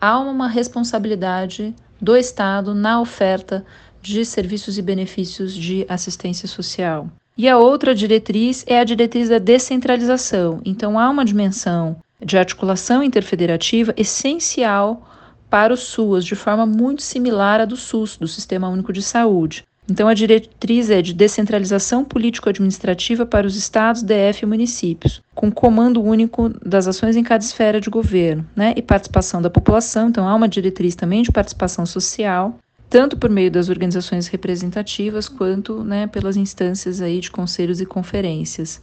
há 0.00 0.18
uma 0.18 0.48
responsabilidade 0.48 1.74
do 2.00 2.16
Estado 2.16 2.74
na 2.74 3.00
oferta 3.00 3.64
de 4.00 4.24
serviços 4.24 4.78
e 4.78 4.82
benefícios 4.82 5.54
de 5.54 5.84
assistência 5.88 6.48
social. 6.48 7.08
E 7.36 7.48
a 7.48 7.56
outra 7.56 7.94
diretriz 7.94 8.64
é 8.66 8.80
a 8.80 8.84
diretriz 8.84 9.28
da 9.28 9.38
descentralização. 9.38 10.60
Então, 10.64 10.98
há 10.98 11.08
uma 11.08 11.24
dimensão 11.24 11.96
de 12.20 12.36
articulação 12.36 13.02
interfederativa 13.02 13.94
essencial 13.96 15.08
para 15.48 15.72
o 15.72 15.76
SUAS, 15.76 16.24
de 16.24 16.34
forma 16.34 16.66
muito 16.66 17.02
similar 17.02 17.60
à 17.60 17.64
do 17.64 17.76
SUS, 17.76 18.16
do 18.16 18.26
Sistema 18.26 18.68
Único 18.68 18.92
de 18.92 19.02
Saúde. 19.02 19.64
Então, 19.90 20.06
a 20.06 20.12
diretriz 20.12 20.90
é 20.90 21.00
de 21.00 21.14
descentralização 21.14 22.04
político-administrativa 22.04 23.24
para 23.24 23.46
os 23.46 23.56
estados, 23.56 24.02
DF 24.02 24.42
e 24.42 24.46
municípios, 24.46 25.22
com 25.34 25.50
comando 25.50 26.02
único 26.02 26.50
das 26.62 26.86
ações 26.86 27.16
em 27.16 27.22
cada 27.22 27.42
esfera 27.42 27.80
de 27.80 27.88
governo, 27.88 28.46
né, 28.54 28.74
e 28.76 28.82
participação 28.82 29.40
da 29.40 29.48
população. 29.48 30.08
Então, 30.08 30.28
há 30.28 30.34
uma 30.34 30.48
diretriz 30.48 30.94
também 30.94 31.22
de 31.22 31.32
participação 31.32 31.86
social, 31.86 32.58
tanto 32.90 33.16
por 33.16 33.30
meio 33.30 33.50
das 33.50 33.68
organizações 33.70 34.28
representativas 34.28 35.28
quanto 35.28 35.82
né, 35.82 36.06
pelas 36.06 36.36
instâncias 36.36 37.00
aí 37.00 37.20
de 37.20 37.30
conselhos 37.30 37.80
e 37.80 37.86
conferências. 37.86 38.82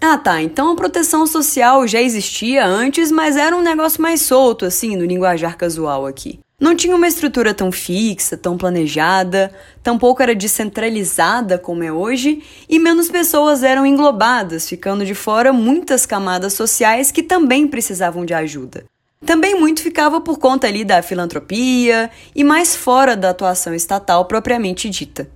Ah, 0.00 0.16
tá. 0.16 0.40
Então 0.40 0.72
a 0.72 0.76
proteção 0.76 1.26
social 1.26 1.86
já 1.86 2.00
existia 2.00 2.64
antes, 2.64 3.12
mas 3.12 3.36
era 3.36 3.54
um 3.54 3.60
negócio 3.60 4.00
mais 4.00 4.22
solto, 4.22 4.64
assim, 4.64 4.96
no 4.96 5.04
linguajar 5.04 5.56
casual 5.56 6.06
aqui. 6.06 6.40
Não 6.58 6.74
tinha 6.74 6.94
uma 6.94 7.08
estrutura 7.08 7.54
tão 7.54 7.72
fixa, 7.72 8.36
tão 8.36 8.56
planejada, 8.56 9.50
tampouco 9.82 10.22
era 10.22 10.34
descentralizada 10.34 11.58
como 11.58 11.82
é 11.82 11.90
hoje, 11.90 12.42
e 12.68 12.78
menos 12.78 13.10
pessoas 13.10 13.62
eram 13.62 13.86
englobadas, 13.86 14.68
ficando 14.68 15.04
de 15.04 15.14
fora 15.14 15.54
muitas 15.54 16.04
camadas 16.04 16.52
sociais 16.52 17.10
que 17.10 17.22
também 17.22 17.66
precisavam 17.66 18.26
de 18.26 18.34
ajuda. 18.34 18.84
Também 19.24 19.58
muito 19.58 19.82
ficava 19.82 20.20
por 20.20 20.38
conta 20.38 20.66
ali 20.66 20.84
da 20.84 21.02
filantropia 21.02 22.10
e 22.34 22.42
mais 22.44 22.74
fora 22.74 23.16
da 23.16 23.30
atuação 23.30 23.74
estatal 23.74 24.24
propriamente 24.26 24.88
dita. 24.88 25.30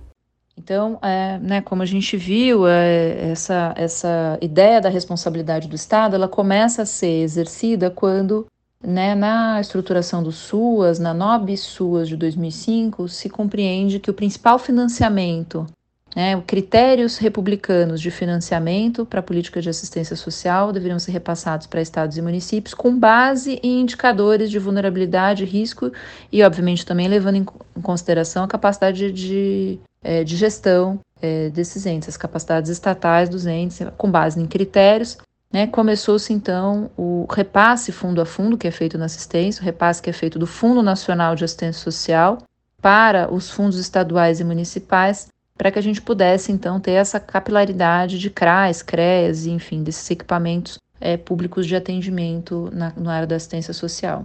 Então, 0.65 0.97
é, 0.99 1.37
né, 1.37 1.61
como 1.61 1.83
a 1.83 1.85
gente 1.85 2.17
viu, 2.17 2.67
é, 2.67 3.29
essa, 3.29 3.71
essa 3.77 4.35
ideia 4.41 4.81
da 4.81 4.89
responsabilidade 4.89 5.67
do 5.67 5.75
Estado, 5.75 6.15
ela 6.15 6.27
começa 6.27 6.81
a 6.81 6.85
ser 6.87 7.21
exercida 7.21 7.91
quando 7.91 8.47
né, 8.83 9.13
na 9.13 9.61
estruturação 9.61 10.23
do 10.23 10.31
SUAS, 10.31 10.97
na 10.97 11.13
NOB 11.13 11.55
SUAS 11.55 12.09
de 12.09 12.17
2005, 12.17 13.07
se 13.07 13.29
compreende 13.29 13.99
que 13.99 14.09
o 14.09 14.13
principal 14.13 14.57
financiamento, 14.57 15.67
né, 16.15 16.41
critérios 16.47 17.19
republicanos 17.19 18.01
de 18.01 18.09
financiamento 18.09 19.05
para 19.05 19.19
a 19.19 19.23
política 19.23 19.61
de 19.61 19.69
assistência 19.69 20.15
social 20.15 20.73
deveriam 20.73 20.97
ser 20.97 21.11
repassados 21.11 21.67
para 21.67 21.79
estados 21.79 22.17
e 22.17 22.23
municípios 22.23 22.73
com 22.73 22.97
base 22.97 23.59
em 23.61 23.81
indicadores 23.81 24.49
de 24.49 24.57
vulnerabilidade, 24.57 25.45
risco 25.45 25.91
e, 26.31 26.41
obviamente, 26.41 26.83
também 26.83 27.07
levando 27.07 27.35
em 27.35 27.45
consideração 27.83 28.43
a 28.43 28.47
capacidade 28.47 29.11
de, 29.11 29.11
de, 29.11 29.79
é, 30.05 30.23
de 30.23 30.37
gestão 30.37 30.99
é, 31.21 31.49
desses 31.49 31.85
entes, 31.85 32.07
as 32.09 32.17
capacidades 32.17 32.69
estatais 32.69 33.27
dos 33.27 33.45
entes, 33.45 33.79
com 33.97 34.09
base 34.09 34.39
em 34.39 34.45
critérios 34.45 35.17
né, 35.55 35.67
Começou-se 35.67 36.33
então 36.33 36.91
o 36.97 37.25
repasse 37.31 37.89
fundo 37.93 38.19
a 38.19 38.25
fundo, 38.25 38.57
que 38.57 38.67
é 38.67 38.71
feito 38.71 38.97
na 38.97 39.05
assistência, 39.05 39.61
o 39.61 39.65
repasse 39.65 40.01
que 40.01 40.09
é 40.09 40.13
feito 40.13 40.37
do 40.37 40.45
Fundo 40.45 40.83
Nacional 40.83 41.33
de 41.33 41.45
Assistência 41.45 41.81
Social 41.81 42.39
para 42.81 43.33
os 43.33 43.49
fundos 43.49 43.79
estaduais 43.79 44.41
e 44.41 44.43
municipais, 44.43 45.29
para 45.57 45.71
que 45.71 45.79
a 45.79 45.81
gente 45.81 46.01
pudesse 46.01 46.51
então 46.51 46.77
ter 46.77 46.91
essa 46.91 47.21
capilaridade 47.21 48.19
de 48.19 48.29
CRAS, 48.29 48.81
CREAS, 48.81 49.45
enfim, 49.45 49.81
desses 49.81 50.11
equipamentos 50.11 50.77
é, 50.99 51.15
públicos 51.15 51.65
de 51.65 51.73
atendimento 51.73 52.69
na, 52.73 52.91
na 52.97 53.13
área 53.13 53.27
da 53.27 53.37
assistência 53.37 53.73
social. 53.73 54.23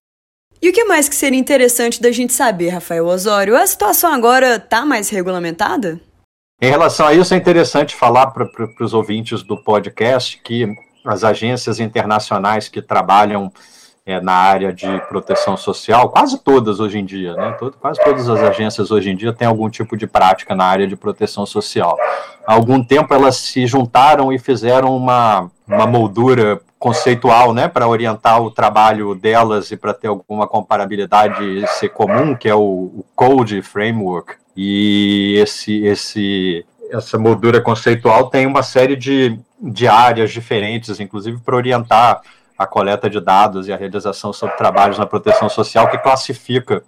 E 0.63 0.69
o 0.69 0.73
que 0.75 0.85
mais 0.85 1.09
que 1.09 1.15
seria 1.15 1.39
interessante 1.39 2.03
da 2.03 2.13
gente 2.13 2.35
saber, 2.35 2.69
Rafael 2.69 3.07
Osório? 3.07 3.57
A 3.57 3.67
situação 3.67 4.13
agora 4.13 4.57
está 4.57 4.85
mais 4.85 5.09
regulamentada? 5.09 5.99
Em 6.61 6.69
relação 6.69 7.07
a 7.07 7.15
isso, 7.15 7.33
é 7.33 7.37
interessante 7.39 7.97
falar 7.97 8.27
para 8.27 8.47
os 8.81 8.93
ouvintes 8.93 9.43
do 9.43 9.57
podcast 9.57 10.39
que 10.45 10.69
as 11.03 11.25
agências 11.25 11.81
internacionais 11.81 12.69
que 12.69 12.83
trabalham 12.83 13.51
é, 14.05 14.21
na 14.21 14.35
área 14.35 14.71
de 14.71 14.87
proteção 15.09 15.57
social, 15.57 16.11
quase 16.11 16.39
todas 16.39 16.79
hoje 16.79 16.99
em 16.99 17.07
dia, 17.07 17.35
né? 17.35 17.53
Todo, 17.59 17.79
quase 17.79 17.99
todas 18.05 18.29
as 18.29 18.41
agências 18.41 18.91
hoje 18.91 19.09
em 19.09 19.17
dia 19.17 19.33
têm 19.33 19.49
algum 19.49 19.71
tipo 19.71 19.97
de 19.97 20.07
prática 20.07 20.55
na 20.55 20.65
área 20.65 20.87
de 20.87 20.95
proteção 20.95 21.47
social. 21.47 21.97
Há 22.47 22.53
algum 22.53 22.85
tempo 22.85 23.15
elas 23.15 23.37
se 23.37 23.67
juntaram 23.67 24.31
e 24.31 24.39
fizeram 24.39 24.95
uma, 24.95 25.51
uma 25.67 25.87
moldura 25.87 26.61
conceitual, 26.81 27.55
né, 27.55 27.69
para 27.69 27.87
orientar 27.87 28.43
o 28.43 28.51
trabalho 28.51 29.15
delas 29.15 29.71
e 29.71 29.77
para 29.77 29.95
ter 29.95 30.09
alguma 30.09 30.49
comparabilidade 30.49 31.65
ser 31.79 31.91
comum, 31.91 32.35
que 32.35 32.49
é 32.49 32.55
o, 32.55 32.61
o 32.61 33.05
Code 33.15 33.63
Framework. 33.63 34.35
E 34.57 35.37
esse, 35.39 35.85
esse, 35.85 36.67
essa 36.91 37.17
moldura 37.17 37.61
conceitual 37.61 38.29
tem 38.29 38.47
uma 38.47 38.65
série 38.65 38.97
de 38.97 39.39
de 39.61 39.87
áreas 39.87 40.33
diferentes, 40.33 40.99
inclusive 40.99 41.39
para 41.39 41.55
orientar 41.55 42.23
a 42.57 42.67
coleta 42.67 43.11
de 43.11 43.21
dados 43.21 43.69
e 43.69 43.73
a 43.73 43.77
realização 43.77 44.33
sobre 44.33 44.57
trabalhos 44.57 44.99
na 44.99 45.07
proteção 45.07 45.49
social, 45.49 45.91
que 45.91 45.99
classifica 45.99 46.83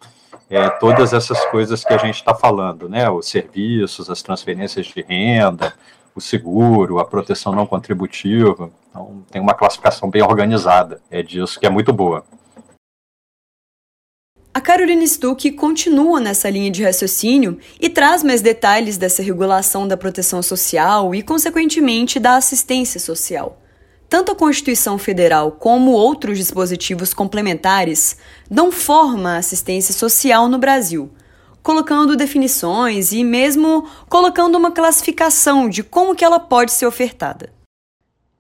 é, 0.49 0.69
todas 0.71 1.13
essas 1.13 1.45
coisas 1.47 1.85
que 1.85 1.93
a 1.93 1.99
gente 1.99 2.17
está 2.17 2.35
falando, 2.35 2.89
né? 2.89 3.09
Os 3.11 3.27
serviços, 3.27 4.11
as 4.11 4.23
transferências 4.23 4.87
de 4.87 5.03
renda, 5.03 5.73
o 6.15 6.21
seguro, 6.21 6.99
a 6.99 7.05
proteção 7.05 7.53
não 7.53 7.67
contributiva. 7.67 8.71
Então, 8.91 9.25
tem 9.31 9.41
uma 9.41 9.55
classificação 9.55 10.11
bem 10.11 10.23
organizada 10.23 11.01
é 11.11 11.23
disso 11.23 11.59
que 11.59 11.67
é 11.67 11.71
muito 11.71 11.93
boa. 11.93 12.25
A 14.55 14.61
Caroline 14.61 15.09
Stuck 15.09 15.51
continua 15.53 16.21
nessa 16.21 16.51
linha 16.51 16.71
de 16.71 16.85
raciocínio 16.85 17.59
e 17.81 17.89
traz 17.89 18.23
mais 18.23 18.43
detalhes 18.43 18.99
dessa 18.99 19.23
regulação 19.23 19.89
da 19.89 19.97
proteção 19.97 20.43
social 20.43 21.15
e, 21.15 21.23
consequentemente, 21.23 22.21
da 22.21 22.37
assistência 22.37 23.01
social. 23.01 23.59
Tanto 24.11 24.31
a 24.31 24.37
Constituição 24.37 24.99
Federal 24.99 25.53
como 25.53 25.93
outros 25.93 26.37
dispositivos 26.37 27.15
complementares 27.15 28.19
dão 28.51 28.71
forma 28.71 29.37
à 29.37 29.37
assistência 29.39 29.95
social 29.95 30.49
no 30.49 30.59
Brasil, 30.59 31.11
colocando 31.63 32.17
definições 32.17 33.13
e 33.13 33.23
mesmo 33.23 33.87
colocando 34.09 34.57
uma 34.57 34.73
classificação 34.73 35.69
de 35.69 35.83
como 35.83 36.15
que 36.15 36.25
ela 36.25 36.41
pode 36.41 36.73
ser 36.73 36.87
ofertada. 36.87 37.51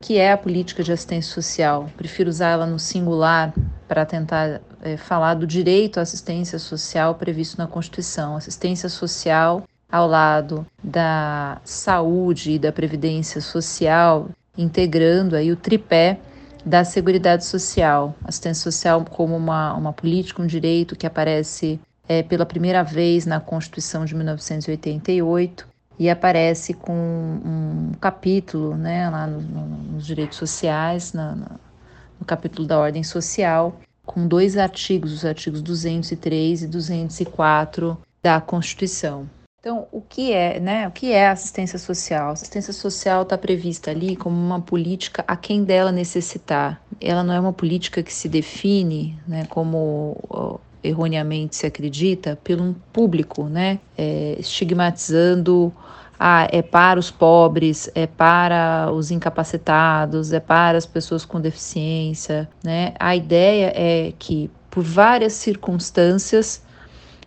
O 0.00 0.05
que 0.05 0.19
é 0.19 0.33
a 0.33 0.37
política 0.37 0.83
de 0.83 0.93
assistência 0.93 1.33
social? 1.33 1.88
Prefiro 1.97 2.29
usar 2.29 2.49
ela 2.49 2.67
no 2.67 2.79
singular 2.79 3.55
para 3.87 4.05
tentar 4.05 4.61
é, 4.83 4.97
falar 4.97 5.35
do 5.35 5.47
direito 5.47 5.99
à 5.99 6.02
assistência 6.02 6.59
social 6.59 7.14
previsto 7.14 7.57
na 7.57 7.69
Constituição. 7.69 8.35
Assistência 8.35 8.88
social 8.88 9.62
ao 9.91 10.09
lado 10.09 10.67
da 10.83 11.61
saúde 11.64 12.52
e 12.52 12.59
da 12.59 12.73
previdência 12.73 13.41
social, 13.41 14.31
integrando 14.59 15.37
aí 15.37 15.52
o 15.52 15.57
tripé 15.57 16.19
da 16.64 16.83
Seguridade 16.83 17.45
Social. 17.45 18.14
Assistência 18.25 18.62
social 18.62 19.05
como 19.05 19.37
uma, 19.37 19.75
uma 19.75 19.93
política, 19.93 20.43
um 20.43 20.47
direito 20.47 20.97
que 20.97 21.07
aparece 21.07 21.79
é, 22.12 22.23
pela 22.23 22.45
primeira 22.45 22.83
vez 22.83 23.25
na 23.25 23.40
Constituição 23.40 24.04
de 24.04 24.14
1988 24.14 25.66
e 25.99 26.11
aparece 26.11 26.75
com 26.75 26.92
um 26.92 27.92
capítulo 28.00 28.76
né, 28.76 29.09
lá 29.09 29.26
no, 29.26 29.40
no, 29.40 29.66
nos 29.95 30.07
direitos 30.07 30.37
sociais, 30.37 31.14
na, 31.14 31.35
na, 31.35 31.50
no 32.21 32.26
capítulo 32.26 32.69
da 32.69 32.78
ordem 32.78 33.02
social, 33.02 33.81
com 34.04 34.26
dois 34.26 34.59
artigos, 34.59 35.12
os 35.12 35.25
artigos 35.25 35.62
203 35.62 36.62
e 36.62 36.66
204 36.66 37.97
da 38.23 38.40
Constituição. 38.40 39.28
Então, 39.61 39.87
o 39.92 40.00
que 40.00 40.33
é, 40.33 40.59
né? 40.59 40.88
O 40.88 40.90
que 40.90 41.12
é 41.12 41.28
assistência 41.28 41.78
social? 41.78 42.31
A 42.31 42.33
assistência 42.33 42.73
social 42.73 43.23
está 43.23 43.38
prevista 43.38 43.92
ali 43.92 44.16
como 44.16 44.37
uma 44.37 44.61
política 44.61 45.25
a 45.26 45.37
quem 45.37 45.62
dela 45.62 45.92
necessitar. 45.92 46.83
Ela 47.00 47.23
não 47.23 47.33
é 47.33 47.38
uma 47.38 47.52
política 47.52 48.02
que 48.02 48.12
se 48.12 48.28
define, 48.28 49.16
né, 49.26 49.47
como 49.47 50.61
erroneamente 50.83 51.57
se 51.57 51.67
acredita, 51.67 52.39
pelo 52.43 52.75
público, 52.93 53.45
né? 53.45 53.79
É, 53.97 54.37
estigmatizando 54.39 55.73
ah, 56.19 56.47
é 56.51 56.62
para 56.62 57.01
os 57.01 57.11
pobres, 57.11 57.91
é 57.95 58.07
para 58.07 58.91
os 58.93 59.11
incapacitados, 59.11 60.33
é 60.33 60.41
para 60.41 60.79
as 60.79 60.87
pessoas 60.87 61.25
com 61.25 61.41
deficiência, 61.41 62.49
né? 62.62 62.95
A 62.99 63.17
ideia 63.17 63.73
é 63.75 64.12
que 64.19 64.51
por 64.71 64.83
várias 64.83 65.33
circunstâncias 65.35 66.62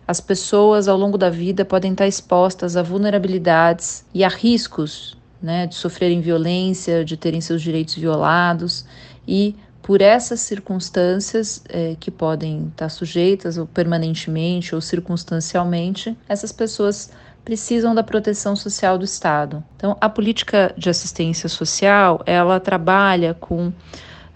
as 0.08 0.20
pessoas 0.20 0.86
ao 0.86 0.96
longo 0.96 1.18
da 1.18 1.28
vida 1.28 1.64
podem 1.64 1.92
estar 1.92 2.06
expostas 2.06 2.76
a 2.76 2.82
vulnerabilidades 2.82 4.04
e 4.14 4.22
a 4.22 4.28
riscos, 4.28 5.18
né, 5.42 5.66
de 5.66 5.74
sofrerem 5.74 6.20
violência, 6.20 7.04
de 7.04 7.16
terem 7.16 7.40
seus 7.40 7.60
direitos 7.60 7.96
violados 7.96 8.86
e 9.26 9.56
por 9.86 10.02
essas 10.02 10.40
circunstâncias 10.40 11.62
é, 11.68 11.94
que 12.00 12.10
podem 12.10 12.66
estar 12.72 12.88
sujeitas 12.88 13.56
ou 13.56 13.68
permanentemente 13.68 14.74
ou 14.74 14.80
circunstancialmente, 14.80 16.18
essas 16.28 16.50
pessoas 16.50 17.12
precisam 17.44 17.94
da 17.94 18.02
proteção 18.02 18.56
social 18.56 18.98
do 18.98 19.04
Estado. 19.04 19.62
Então, 19.76 19.96
a 20.00 20.08
política 20.08 20.74
de 20.76 20.90
assistência 20.90 21.48
social 21.48 22.20
ela 22.26 22.58
trabalha 22.58 23.32
com 23.32 23.72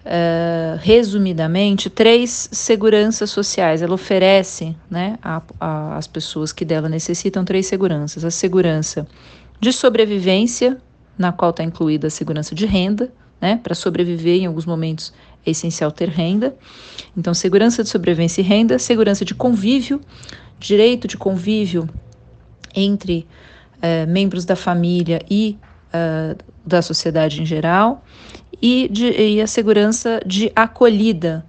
Uh, 0.03 0.81
resumidamente, 0.81 1.87
três 1.87 2.49
seguranças 2.51 3.29
sociais. 3.29 3.83
Ela 3.83 3.93
oferece 3.93 4.75
né, 4.89 5.19
às 5.59 6.07
pessoas 6.07 6.51
que 6.51 6.65
dela 6.65 6.89
necessitam 6.89 7.45
três 7.45 7.67
seguranças: 7.67 8.25
a 8.25 8.31
segurança 8.31 9.05
de 9.59 9.71
sobrevivência, 9.71 10.79
na 11.15 11.31
qual 11.31 11.51
está 11.51 11.63
incluída 11.63 12.07
a 12.07 12.09
segurança 12.09 12.55
de 12.55 12.65
renda, 12.65 13.13
né, 13.41 13.59
para 13.61 13.73
sobreviver 13.73 14.41
em 14.41 14.45
alguns 14.45 14.67
momentos 14.67 15.11
é 15.45 15.51
essencial 15.51 15.91
ter 15.91 16.09
renda. 16.09 16.55
Então, 17.15 17.33
segurança 17.33 17.83
de 17.83 17.89
sobrevivência 17.89 18.41
e 18.41 18.43
renda, 18.43 18.79
segurança 18.79 19.25
de 19.25 19.35
convívio, 19.35 20.01
direito 20.59 21.07
de 21.07 21.17
convívio 21.17 21.89
entre 22.75 23.27
uh, 23.77 24.09
membros 24.09 24.45
da 24.45 24.55
família 24.55 25.21
e 25.29 25.57
uh, 25.87 26.37
da 26.65 26.81
sociedade 26.81 27.41
em 27.41 27.45
geral, 27.45 28.03
e, 28.61 28.87
de, 28.89 29.09
e 29.09 29.41
a 29.41 29.47
segurança 29.47 30.21
de 30.25 30.51
acolhida, 30.55 31.43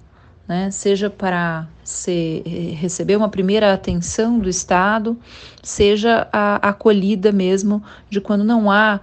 né? 0.48 0.70
seja 0.70 1.10
para 1.10 1.68
ser, 1.84 2.42
receber 2.74 3.16
uma 3.16 3.28
primeira 3.28 3.72
atenção 3.72 4.38
do 4.38 4.48
Estado, 4.48 5.18
seja 5.62 6.26
a 6.32 6.56
acolhida 6.68 7.30
mesmo 7.30 7.82
de 8.08 8.20
quando 8.20 8.44
não 8.44 8.70
há 8.70 9.00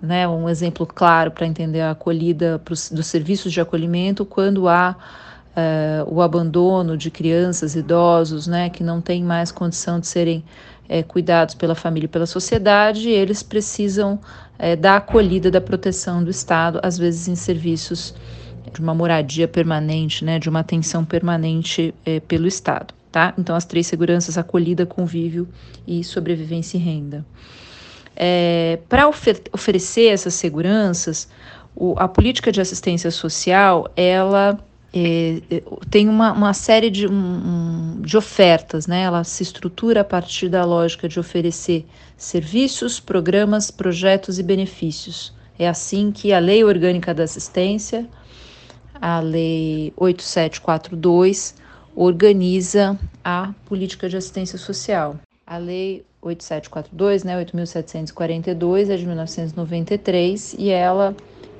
né, 0.00 0.26
um 0.28 0.48
exemplo 0.48 0.86
claro 0.86 1.30
para 1.30 1.46
entender 1.46 1.80
a 1.80 1.92
acolhida 1.92 2.60
pros, 2.64 2.90
dos 2.90 3.06
serviços 3.06 3.52
de 3.52 3.60
acolhimento, 3.60 4.24
quando 4.24 4.68
há 4.68 4.96
uh, 5.56 6.14
o 6.14 6.20
abandono 6.20 6.96
de 6.96 7.10
crianças, 7.10 7.74
idosos, 7.74 8.46
né, 8.46 8.70
que 8.70 8.82
não 8.82 9.00
têm 9.00 9.24
mais 9.24 9.50
condição 9.50 9.98
de 9.98 10.06
serem 10.06 10.44
é, 10.88 11.02
cuidados 11.02 11.54
pela 11.54 11.74
família 11.74 12.06
e 12.06 12.08
pela 12.08 12.26
sociedade, 12.26 13.08
eles 13.08 13.42
precisam 13.42 14.20
é, 14.58 14.76
da 14.76 14.96
acolhida, 14.96 15.50
da 15.50 15.60
proteção 15.60 16.22
do 16.22 16.30
Estado, 16.30 16.78
às 16.82 16.96
vezes 16.96 17.26
em 17.26 17.34
serviços 17.34 18.14
de 18.72 18.80
uma 18.80 18.94
moradia 18.94 19.48
permanente, 19.48 20.24
né, 20.24 20.38
de 20.38 20.48
uma 20.48 20.60
atenção 20.60 21.04
permanente 21.04 21.94
pelo 22.28 22.46
Estado. 22.46 22.94
Tá? 23.10 23.32
Então, 23.38 23.56
as 23.56 23.64
três 23.64 23.86
seguranças: 23.86 24.36
acolhida, 24.36 24.84
convívio 24.84 25.48
e 25.86 26.04
sobrevivência 26.04 26.76
e 26.76 26.80
renda. 26.80 27.24
É, 28.16 28.78
Para 28.88 29.06
ofer 29.08 29.42
oferecer 29.52 30.06
essas 30.06 30.34
seguranças, 30.34 31.28
o, 31.74 31.94
a 31.98 32.08
política 32.08 32.50
de 32.50 32.60
assistência 32.60 33.10
social 33.10 33.90
ela 33.94 34.58
é, 34.98 35.42
é, 35.50 35.62
tem 35.90 36.08
uma, 36.08 36.32
uma 36.32 36.54
série 36.54 36.88
de, 36.88 37.06
um, 37.06 38.00
de 38.00 38.16
ofertas, 38.16 38.86
né? 38.86 39.02
ela 39.02 39.22
se 39.24 39.42
estrutura 39.42 40.00
a 40.00 40.04
partir 40.04 40.48
da 40.48 40.64
lógica 40.64 41.06
de 41.06 41.20
oferecer 41.20 41.84
serviços, 42.16 42.98
programas, 42.98 43.70
projetos 43.70 44.38
e 44.38 44.42
benefícios. 44.42 45.34
É 45.58 45.68
assim 45.68 46.10
que 46.10 46.32
a 46.32 46.38
Lei 46.38 46.64
Orgânica 46.64 47.12
da 47.12 47.24
Assistência, 47.24 48.08
a 48.94 49.20
Lei 49.20 49.92
8742, 49.96 51.54
organiza 51.94 52.98
a 53.22 53.52
política 53.66 54.08
de 54.08 54.16
assistência 54.16 54.58
social. 54.58 55.18
A 55.46 55.58
Lei 55.58 56.04
8742, 56.26 57.24
né, 57.24 57.36
8742, 57.36 58.90
é 58.90 58.96
de 58.96 59.06
1993 59.06 60.56
e 60.58 60.70
ela 60.70 61.14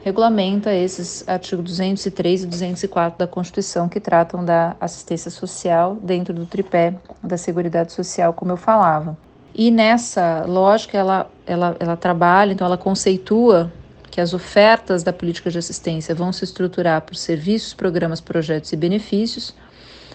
regulamenta 0.04 0.72
esses 0.72 1.28
artigos 1.28 1.64
203 1.64 2.44
e 2.44 2.46
204 2.46 3.18
da 3.18 3.26
Constituição 3.26 3.88
que 3.88 3.98
tratam 3.98 4.44
da 4.44 4.76
assistência 4.80 5.30
social 5.30 5.96
dentro 5.96 6.32
do 6.32 6.46
tripé 6.46 6.94
da 7.22 7.36
Seguridade 7.36 7.92
Social, 7.92 8.32
como 8.32 8.52
eu 8.52 8.56
falava. 8.56 9.16
E 9.52 9.70
nessa 9.70 10.44
lógica 10.46 10.96
ela, 10.96 11.30
ela, 11.46 11.76
ela 11.80 11.96
trabalha, 11.96 12.52
então 12.52 12.66
ela 12.66 12.78
conceitua 12.78 13.72
que 14.10 14.20
as 14.20 14.32
ofertas 14.32 15.02
da 15.02 15.12
política 15.12 15.50
de 15.50 15.58
assistência 15.58 16.14
vão 16.14 16.32
se 16.32 16.44
estruturar 16.44 17.02
por 17.02 17.16
serviços, 17.16 17.74
programas, 17.74 18.20
projetos 18.20 18.72
e 18.72 18.76
benefícios, 18.76 19.54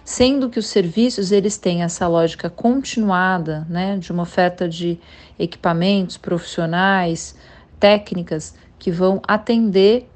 sendo 0.03 0.49
que 0.49 0.59
os 0.59 0.67
serviços 0.67 1.31
eles 1.31 1.57
têm 1.57 1.83
essa 1.83 2.07
lógica 2.07 2.49
continuada, 2.49 3.65
né, 3.69 3.97
de 3.97 4.11
uma 4.11 4.23
oferta 4.23 4.67
de 4.67 4.99
equipamentos 5.37 6.17
profissionais, 6.17 7.35
técnicas 7.79 8.55
que 8.77 8.91
vão 8.91 9.21
atender 9.27 10.07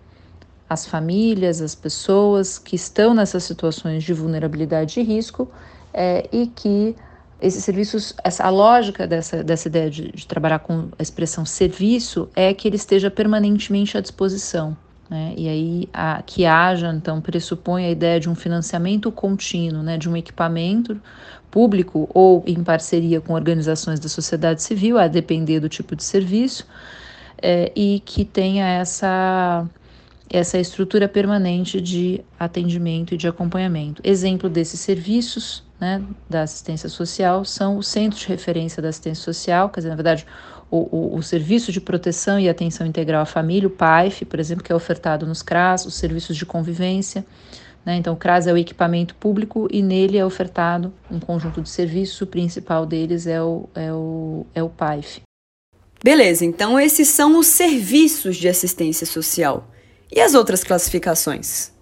as 0.70 0.86
famílias, 0.86 1.62
as 1.62 1.76
pessoas 1.76 2.58
que 2.58 2.76
estão 2.76 3.14
nessas 3.14 3.44
situações 3.44 4.04
de 4.04 4.14
vulnerabilidade 4.14 5.00
e 5.00 5.04
risco 5.04 5.50
é, 5.94 6.28
e 6.32 6.48
que 6.48 6.96
esses 7.40 7.64
serviços, 7.64 8.14
essa, 8.24 8.50
lógica 8.50 9.06
dessa, 9.06 9.44
dessa 9.44 9.68
ideia 9.68 9.90
de, 9.90 10.12
de, 10.12 10.26
trabalhar 10.26 10.60
com 10.60 10.90
a 10.98 11.02
expressão 11.02 11.46
serviço 11.46 12.30
é 12.36 12.54
que 12.54 12.68
ele 12.68 12.78
esteja 12.78 13.12
permanentemente 13.12 13.98
à 13.98 14.02
disposição. 14.02 14.76
Né? 15.10 15.34
E 15.38 15.48
aí 15.48 15.90
a, 15.94 16.22
que 16.26 16.46
haja, 16.46 16.92
então, 16.92 17.22
pressupõe 17.22 17.86
a 17.86 17.92
ideia 17.92 18.20
de 18.20 18.30
um 18.30 18.36
financiamento 18.36 19.12
contínuo, 19.12 19.84
né? 19.84 19.98
de 19.98 20.10
um 20.10 20.18
equipamento 20.18 21.00
público 21.52 22.10
ou 22.14 22.44
em 22.46 22.64
parceria 22.64 23.22
com 23.22 23.34
organizações 23.34 24.00
da 24.00 24.10
sociedade 24.10 24.62
civil, 24.62 24.98
a 24.98 25.08
depender 25.08 25.60
do 25.60 25.70
tipo 25.70 25.96
de 25.96 26.04
serviço, 26.04 26.68
é, 27.42 27.72
e 27.76 28.02
que 28.04 28.26
tenha 28.26 28.66
essa, 28.68 29.66
essa 30.30 30.58
estrutura 30.58 31.08
permanente 31.08 31.80
de 31.80 32.22
atendimento 32.40 33.14
e 33.14 33.18
de 33.18 33.28
acompanhamento. 33.28 34.02
Exemplo 34.04 34.50
desses 34.50 34.80
serviços 34.80 35.64
né, 35.80 36.04
da 36.30 36.42
assistência 36.42 36.90
social 36.90 37.46
são 37.46 37.78
os 37.78 37.88
centros 37.88 38.22
de 38.22 38.28
referência 38.28 38.82
da 38.82 38.90
assistência 38.90 39.24
social, 39.24 39.70
quer 39.70 39.82
dizer, 39.82 39.90
na 39.90 39.96
verdade, 39.96 40.26
o, 40.76 40.90
o, 40.92 41.18
o, 41.18 41.24
Serviço 41.24 41.72
de 41.72 41.80
Proteção 41.80 42.40
e 42.40 42.50
Atenção 42.50 42.86
Integral 42.86 43.22
à 43.22 43.26
Família, 43.26 43.68
o 43.68 43.72
PAIF, 43.72 44.26
por 44.26 44.40
exemplo, 44.40 44.64
que 44.64 44.72
é 44.72 44.76
ofertado 44.76 45.26
nos 45.26 45.42
CRAS, 45.42 45.86
os 45.86 45.96
serviços 45.96 46.36
de 46.36 46.46
convivência. 46.46 47.26
Né? 47.86 47.96
Então, 47.98 48.14
o 48.14 48.18
CRAS 48.18 48.48
é 48.48 48.54
o 48.54 48.58
equipamento 48.58 49.16
público 49.16 49.68
e 49.72 49.82
nele 49.82 50.18
é 50.18 50.26
ofertado 50.26 50.94
um 51.10 51.20
conjunto 51.20 51.62
de 51.62 51.70
serviços, 51.70 52.20
o 52.22 52.28
principal 52.28 52.86
deles 52.86 53.28
é 53.28 53.42
o, 53.42 53.70
é 53.76 53.94
o, 53.94 54.46
é 54.54 54.64
o 54.64 54.70
PAIF. 54.70 55.22
Beleza, 56.04 56.46
então 56.46 56.80
esses 56.80 57.08
são 57.08 57.40
os 57.40 57.48
serviços 57.48 58.38
de 58.38 58.48
assistência 58.48 59.06
social. 59.06 59.68
E 60.12 60.22
as 60.22 60.34
outras 60.34 60.64
classificações? 60.64 61.75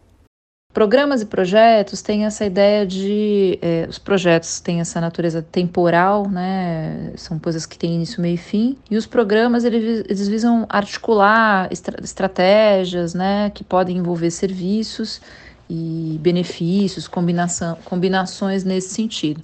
Programas 0.74 1.22
e 1.22 1.28
projetos 1.28 2.02
têm 2.02 2.26
essa 2.26 2.44
ideia 2.44 2.84
de. 2.84 3.60
Eh, 3.62 3.86
os 3.88 4.00
projetos 4.00 4.60
têm 4.60 4.80
essa 4.80 5.00
natureza 5.00 5.40
temporal, 5.40 6.28
né? 6.28 7.14
São 7.16 7.38
coisas 7.38 7.64
que 7.68 7.78
têm 7.78 7.94
início, 7.94 8.20
meio 8.20 8.34
e 8.34 8.38
fim. 8.38 8.76
E 8.90 8.98
os 8.98 9.06
programas, 9.06 9.64
eles, 9.66 10.04
eles 10.10 10.28
visam 10.28 10.66
articular 10.68 11.68
estra 11.72 12.04
estratégias, 12.04 13.14
né? 13.14 13.52
Que 13.52 13.64
podem 13.64 13.98
envolver 13.98 14.32
serviços 14.32 15.22
e 15.70 16.18
benefícios, 16.20 17.08
combinação, 17.08 17.78
combinações 17.86 18.64
nesse 18.64 18.90
sentido. 18.96 19.44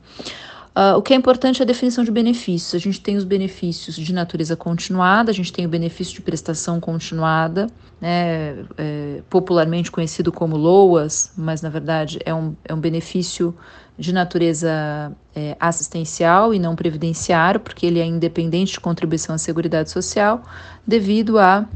Uh, 0.79 0.95
o 0.97 1.01
que 1.01 1.11
é 1.11 1.15
importante 1.17 1.61
é 1.61 1.63
a 1.63 1.65
definição 1.65 2.05
de 2.05 2.11
benefícios. 2.11 2.73
A 2.73 2.77
gente 2.77 3.01
tem 3.01 3.17
os 3.17 3.25
benefícios 3.25 3.97
de 3.97 4.13
natureza 4.13 4.55
continuada, 4.55 5.29
a 5.29 5.33
gente 5.33 5.51
tem 5.51 5.65
o 5.65 5.69
benefício 5.69 6.15
de 6.15 6.21
prestação 6.21 6.79
continuada, 6.79 7.67
né, 7.99 8.63
é, 8.77 9.21
popularmente 9.29 9.91
conhecido 9.91 10.31
como 10.31 10.55
LOAS, 10.55 11.33
mas 11.35 11.61
na 11.61 11.67
verdade 11.67 12.17
é 12.23 12.33
um, 12.33 12.55
é 12.63 12.73
um 12.73 12.79
benefício 12.79 13.53
de 13.97 14.13
natureza 14.13 15.11
é, 15.35 15.57
assistencial 15.59 16.53
e 16.53 16.59
não 16.59 16.77
previdenciário, 16.77 17.59
porque 17.59 17.85
ele 17.85 17.99
é 17.99 18.05
independente 18.05 18.71
de 18.71 18.79
contribuição 18.79 19.35
à 19.35 19.37
Seguridade 19.37 19.91
Social, 19.91 20.43
devido 20.87 21.37
a 21.37 21.67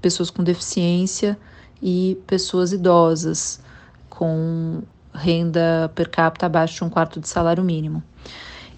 pessoas 0.00 0.30
com 0.30 0.42
deficiência 0.42 1.38
e 1.80 2.18
pessoas 2.26 2.72
idosas 2.72 3.60
com 4.10 4.82
renda 5.12 5.90
per 5.94 6.08
capita 6.08 6.46
abaixo 6.46 6.76
de 6.76 6.84
um 6.84 6.90
quarto 6.90 7.20
de 7.20 7.28
salário 7.28 7.62
mínimo. 7.62 8.02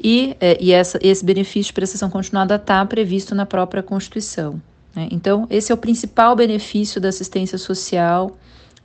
E, 0.03 0.37
é, 0.41 0.59
e 0.61 0.73
essa, 0.73 0.99
esse 1.03 1.25
benefício 1.25 1.71
de 1.71 1.73
prestação 1.73 2.11
continuada 2.11 2.57
está 2.57 2.85
previsto 2.85 3.35
na 3.35 3.47
própria 3.47 3.83
Constituição. 3.83 4.61
Né? 4.95 5.09
Então, 5.11 5.47
esse 5.49 5.73
é 5.73 5.75
o 5.75 5.79
principal 5.79 6.37
benefício 6.37 7.01
da 7.01 7.09
assistência 7.09 7.59
social 7.59 8.37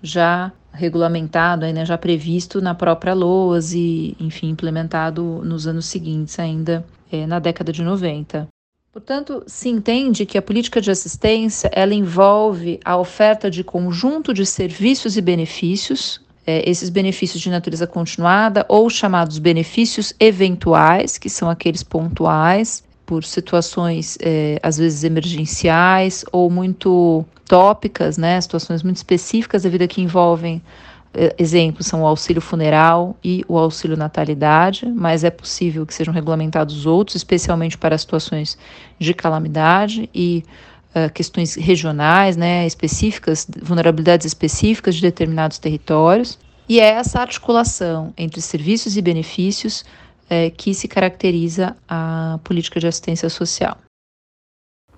já 0.01 0.51
regulamentado, 0.71 1.65
né, 1.73 1.83
já 1.83 1.97
previsto 1.97 2.61
na 2.61 2.73
própria 2.73 3.13
LOAS 3.13 3.73
e, 3.73 4.15
enfim, 4.19 4.49
implementado 4.49 5.41
nos 5.43 5.67
anos 5.67 5.87
seguintes, 5.87 6.39
ainda 6.39 6.85
é, 7.11 7.25
na 7.25 7.39
década 7.39 7.71
de 7.71 7.83
90. 7.83 8.47
Portanto, 8.91 9.43
se 9.45 9.69
entende 9.69 10.25
que 10.25 10.37
a 10.37 10.41
política 10.41 10.81
de 10.81 10.89
assistência 10.89 11.69
ela 11.73 11.93
envolve 11.93 12.79
a 12.83 12.97
oferta 12.97 13.49
de 13.49 13.63
conjunto 13.63 14.33
de 14.33 14.45
serviços 14.45 15.17
e 15.17 15.21
benefícios, 15.21 16.21
é, 16.45 16.67
esses 16.69 16.89
benefícios 16.89 17.41
de 17.41 17.49
natureza 17.49 17.85
continuada 17.85 18.65
ou 18.67 18.89
chamados 18.89 19.37
benefícios 19.39 20.13
eventuais, 20.19 21.17
que 21.17 21.29
são 21.29 21.49
aqueles 21.49 21.83
pontuais, 21.83 22.83
por 23.05 23.23
situações 23.23 24.17
é, 24.21 24.59
às 24.61 24.77
vezes 24.77 25.03
emergenciais 25.03 26.23
ou 26.31 26.49
muito 26.49 27.25
tópicas, 27.47 28.17
né, 28.19 28.39
situações 28.39 28.83
muito 28.83 28.97
específicas 28.97 29.63
da 29.63 29.69
vida 29.69 29.87
que 29.87 29.99
envolvem 29.99 30.61
é, 31.13 31.35
exemplos 31.39 31.87
são 31.87 32.03
o 32.03 32.05
auxílio 32.05 32.41
funeral 32.41 33.17
e 33.23 33.43
o 33.47 33.57
auxílio 33.57 33.97
natalidade, 33.97 34.85
mas 34.85 35.23
é 35.23 35.31
possível 35.31 35.85
que 35.85 35.93
sejam 35.93 36.13
regulamentados 36.13 36.85
outros, 36.85 37.15
especialmente 37.15 37.77
para 37.77 37.97
situações 37.97 38.57
de 38.99 39.13
calamidade 39.13 40.07
e 40.13 40.43
uh, 40.95 41.11
questões 41.13 41.55
regionais, 41.55 42.37
né, 42.37 42.65
específicas, 42.65 43.47
vulnerabilidades 43.61 44.25
específicas 44.25 44.95
de 44.95 45.01
determinados 45.01 45.57
territórios. 45.57 46.37
E 46.67 46.79
é 46.79 46.89
essa 46.89 47.19
articulação 47.19 48.13
entre 48.17 48.41
serviços 48.41 48.95
e 48.95 49.01
benefícios 49.01 49.83
é, 50.29 50.51
que 50.51 50.73
se 50.73 50.87
caracteriza 50.87 51.75
a 51.87 52.39
política 52.43 52.79
de 52.79 52.87
assistência 52.87 53.29
social. 53.29 53.77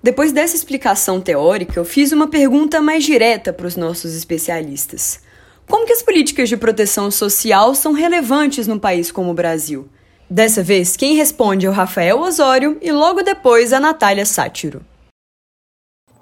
Depois 0.02 0.32
dessa 0.32 0.56
explicação 0.56 1.20
teórica, 1.20 1.78
eu 1.78 1.84
fiz 1.84 2.12
uma 2.12 2.28
pergunta 2.28 2.82
mais 2.82 3.04
direta 3.04 3.52
para 3.52 3.66
os 3.66 3.76
nossos 3.76 4.14
especialistas. 4.14 5.20
Como 5.66 5.86
que 5.86 5.92
as 5.92 6.02
políticas 6.02 6.48
de 6.48 6.56
proteção 6.56 7.10
social 7.10 7.74
são 7.74 7.92
relevantes 7.92 8.66
num 8.66 8.78
país 8.78 9.10
como 9.10 9.30
o 9.30 9.34
Brasil? 9.34 9.88
Dessa 10.28 10.62
vez, 10.62 10.96
quem 10.96 11.14
responde 11.14 11.66
é 11.66 11.70
o 11.70 11.72
Rafael 11.72 12.18
Osório 12.20 12.78
e 12.82 12.90
logo 12.90 13.22
depois 13.22 13.72
a 13.72 13.78
Natália 13.78 14.26
Sátiro. 14.26 14.84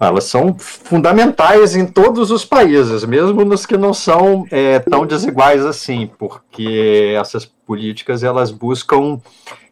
Elas 0.01 0.25
são 0.25 0.57
fundamentais 0.59 1.77
em 1.77 1.87
todos 1.87 2.31
os 2.31 2.45
países, 2.45 3.05
mesmo 3.05 3.45
nos 3.45 3.67
que 3.67 3.77
não 3.77 3.93
são 3.93 4.47
é, 4.51 4.79
tão 4.79 5.07
desiguais 5.07 5.65
assim, 5.65 6.11
porque 6.19 7.15
essas 7.21 7.45
políticas 7.45 8.25
elas 8.25 8.51
buscam 8.51 9.21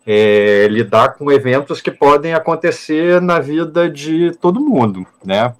é, 0.06 0.68
lidar 0.70 1.14
com 1.14 1.32
eventos 1.32 1.80
que 1.80 1.90
podem 1.90 2.34
acontecer 2.34 3.22
na 3.22 3.38
vida 3.38 3.88
de 3.88 4.32
todo 4.40 4.60
mundo, 4.60 5.06
né? 5.24 5.54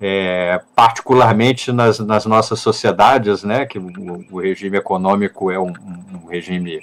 é, 0.00 0.60
particularmente 0.74 1.72
nas, 1.72 1.98
nas, 1.98 2.24
nossas 2.24 2.60
sociedades, 2.60 3.42
né, 3.42 3.66
que 3.66 3.78
o, 3.78 4.24
o 4.30 4.40
regime 4.40 4.78
econômico 4.78 5.50
é 5.50 5.58
um, 5.58 5.72
um, 5.72 6.26
regime 6.28 6.80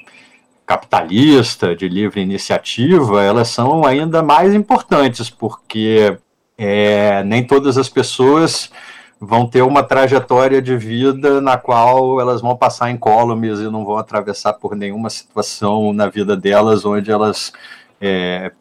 capitalista, 0.66 1.76
de 1.76 1.88
livre 1.88 2.22
iniciativa, 2.22 3.24
elas 3.24 3.50
são 3.50 3.86
ainda 3.86 4.22
mais 4.24 4.54
importantes, 4.54 5.30
porque 5.30 6.18
é, 6.58 7.24
nem 7.24 7.46
todas 7.46 7.78
as 7.78 7.90
pessoas 7.90 8.72
vão 9.20 9.48
ter 9.48 9.62
uma 9.62 9.84
trajetória 9.84 10.62
de 10.62 10.76
vida 10.76 11.40
na 11.42 11.58
qual 11.58 12.20
elas 12.20 12.42
vão 12.42 12.56
passar 12.56 12.92
incólumes 12.92 13.60
e 13.60 13.64
não 13.64 13.86
vão 13.86 13.98
atravessar 13.98 14.54
por 14.54 14.76
nenhuma 14.76 15.10
situação 15.10 15.94
na 15.94 16.08
vida 16.08 16.36
delas 16.36 16.86
onde 16.86 17.12
elas 17.12 17.54
é, 18.00 18.52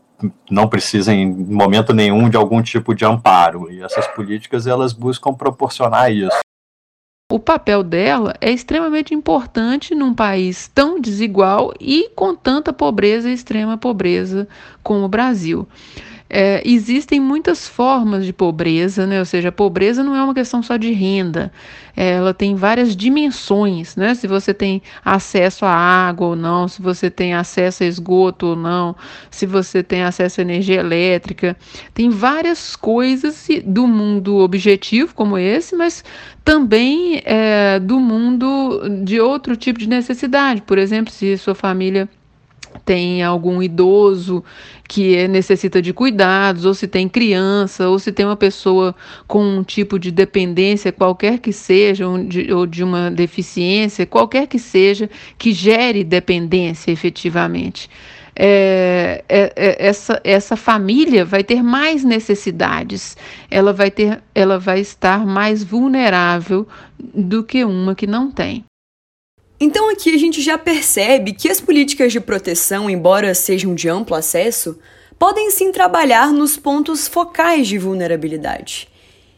não 0.51 0.69
precisam 0.69 1.15
em 1.15 1.27
momento 1.27 1.93
nenhum 1.93 2.29
de 2.29 2.37
algum 2.37 2.63
tipo 2.63 2.95
de 2.95 3.05
amparo. 3.05 3.71
E 3.71 3.83
essas 3.83 4.07
políticas 4.09 4.67
elas 4.67 4.93
buscam 4.93 5.35
proporcionar 5.35 6.13
isso. 6.13 6.39
O 7.33 7.41
papel 7.41 7.83
dela 7.83 8.35
é 8.41 8.53
extremamente 8.53 9.15
importante 9.15 9.95
num 9.95 10.15
país 10.15 10.71
tão 10.73 11.01
desigual 11.01 11.73
e 11.81 12.11
com 12.15 12.35
tanta 12.35 12.73
pobreza 12.73 13.31
e 13.31 13.33
extrema 13.33 13.77
pobreza 13.77 14.47
como 14.83 15.05
o 15.05 15.09
Brasil. 15.09 15.67
É, 16.37 16.61
existem 16.65 17.21
muitas 17.21 17.69
formas 17.69 18.27
de 18.27 18.33
pobreza, 18.33 19.07
né? 19.07 19.21
ou 19.21 19.25
seja, 19.25 19.51
a 19.51 19.53
pobreza 19.53 20.03
não 20.03 20.17
é 20.17 20.25
uma 20.25 20.35
questão 20.35 20.65
só 20.65 20.77
de 20.77 20.91
renda, 20.91 21.53
é, 21.97 22.15
ela 22.15 22.35
tem 22.35 22.57
várias 22.57 22.97
dimensões, 22.97 23.95
né? 23.95 24.17
se 24.17 24.27
você 24.27 24.53
tem 24.53 24.83
acesso 25.05 25.65
à 25.65 25.71
água 25.71 26.27
ou 26.27 26.35
não, 26.35 26.67
se 26.67 26.83
você 26.83 27.09
tem 27.09 27.35
acesso 27.35 27.85
a 27.85 27.87
esgoto 27.87 28.47
ou 28.47 28.57
não, 28.57 28.97
se 29.31 29.47
você 29.47 29.81
tem 29.81 30.03
acesso 30.03 30.41
à 30.41 30.43
energia 30.43 30.81
elétrica, 30.81 31.57
tem 31.95 32.11
várias 32.11 32.75
coisas 32.75 33.47
do 33.65 33.87
mundo 33.87 34.39
objetivo 34.39 35.15
como 35.15 35.39
esse, 35.39 35.77
mas 35.77 36.03
também 36.45 37.23
é, 37.25 37.79
do 37.79 38.01
mundo 38.01 38.83
de 39.05 39.21
outro 39.21 39.57
tipo 39.57 39.79
de 39.79 39.89
necessidade, 39.89 40.63
por 40.63 40.79
exemplo, 40.79 41.13
se 41.13 41.39
sua 41.39 41.55
família 41.55 42.09
tem 42.85 43.23
algum 43.23 43.63
idoso 43.63 44.45
que 44.89 45.27
necessita 45.29 45.81
de 45.81 45.93
cuidados, 45.93 46.65
ou 46.65 46.75
se 46.75 46.87
tem 46.87 47.09
criança, 47.09 47.89
ou 47.89 47.99
se 47.99 48.13
tem 48.13 48.27
uma 48.27 48.37
pessoa 48.37 48.95
com 49.27 49.43
um 49.43 49.63
tipo 49.63 49.99
de 49.99 50.11
dependência, 50.11 50.93
qualquer 50.93 51.39
que 51.39 51.53
seja, 51.53 52.07
ou 52.07 52.23
de, 52.23 52.53
ou 52.53 52.67
de 52.67 52.85
uma 52.85 53.11
deficiência, 53.11 54.07
qualquer 54.07 54.47
que 54.47 54.59
seja, 54.59 55.09
que 55.39 55.53
gere 55.53 56.05
dependência 56.05 56.91
efetivamente. 56.91 57.89
É, 58.37 59.25
é, 59.29 59.53
é, 59.55 59.87
essa, 59.87 60.21
essa 60.25 60.57
família 60.57 61.25
vai 61.25 61.45
ter 61.45 61.63
mais 61.63 62.03
necessidades, 62.03 63.17
ela 63.49 63.73
vai, 63.73 63.93
ter, 63.93 64.21
ela 64.35 64.59
vai 64.59 64.81
estar 64.81 65.25
mais 65.25 65.63
vulnerável 65.63 66.67
do 66.99 67.45
que 67.45 67.65
uma 67.65 67.95
que 67.95 68.09
não 68.09 68.31
tem. 68.33 68.65
Então 69.59 69.91
aqui 69.91 70.15
a 70.15 70.19
gente 70.19 70.43
já 70.43 70.59
percebe 70.59 71.33
que 71.33 71.49
as 71.49 71.61
políticas 71.61 72.13
de 72.13 72.21
proteção, 72.21 72.91
embora 72.91 73.35
sejam 73.35 73.75
de 73.75 73.89
amplo 73.89 74.17
acesso, 74.17 74.79
podem 75.19 75.51
sim 75.51 75.71
trabalhar 75.71 76.33
nos 76.33 76.57
pontos 76.57 77.07
focais 77.07 77.69
de 77.69 77.79
vulnerabilidade. 77.79 78.89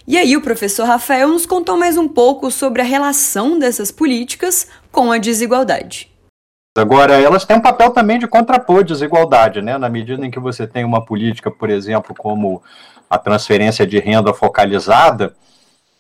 E 0.06 0.16
aí 0.16 0.36
o 0.36 0.40
professor 0.40 0.86
Rafael 0.86 1.28
nos 1.28 1.46
contou 1.46 1.76
mais 1.76 1.98
um 1.98 2.08
pouco 2.08 2.50
sobre 2.50 2.80
a 2.80 2.84
relação 2.84 3.58
dessas 3.58 3.90
políticas 3.90 4.68
com 4.90 5.12
a 5.12 5.18
desigualdade. 5.18 6.10
Agora, 6.76 7.14
elas 7.14 7.44
têm 7.44 7.56
um 7.56 7.62
papel 7.62 7.90
também 7.90 8.18
de 8.18 8.28
contrapor 8.28 8.84
desigualdade, 8.84 9.62
né? 9.62 9.78
Na 9.78 9.88
medida 9.88 10.24
em 10.24 10.30
que 10.30 10.38
você 10.38 10.66
tem 10.66 10.84
uma 10.84 11.04
política, 11.04 11.50
por 11.50 11.70
exemplo, 11.70 12.14
como 12.16 12.62
a 13.08 13.18
transferência 13.18 13.86
de 13.86 13.98
renda 13.98 14.32
focalizada, 14.34 15.34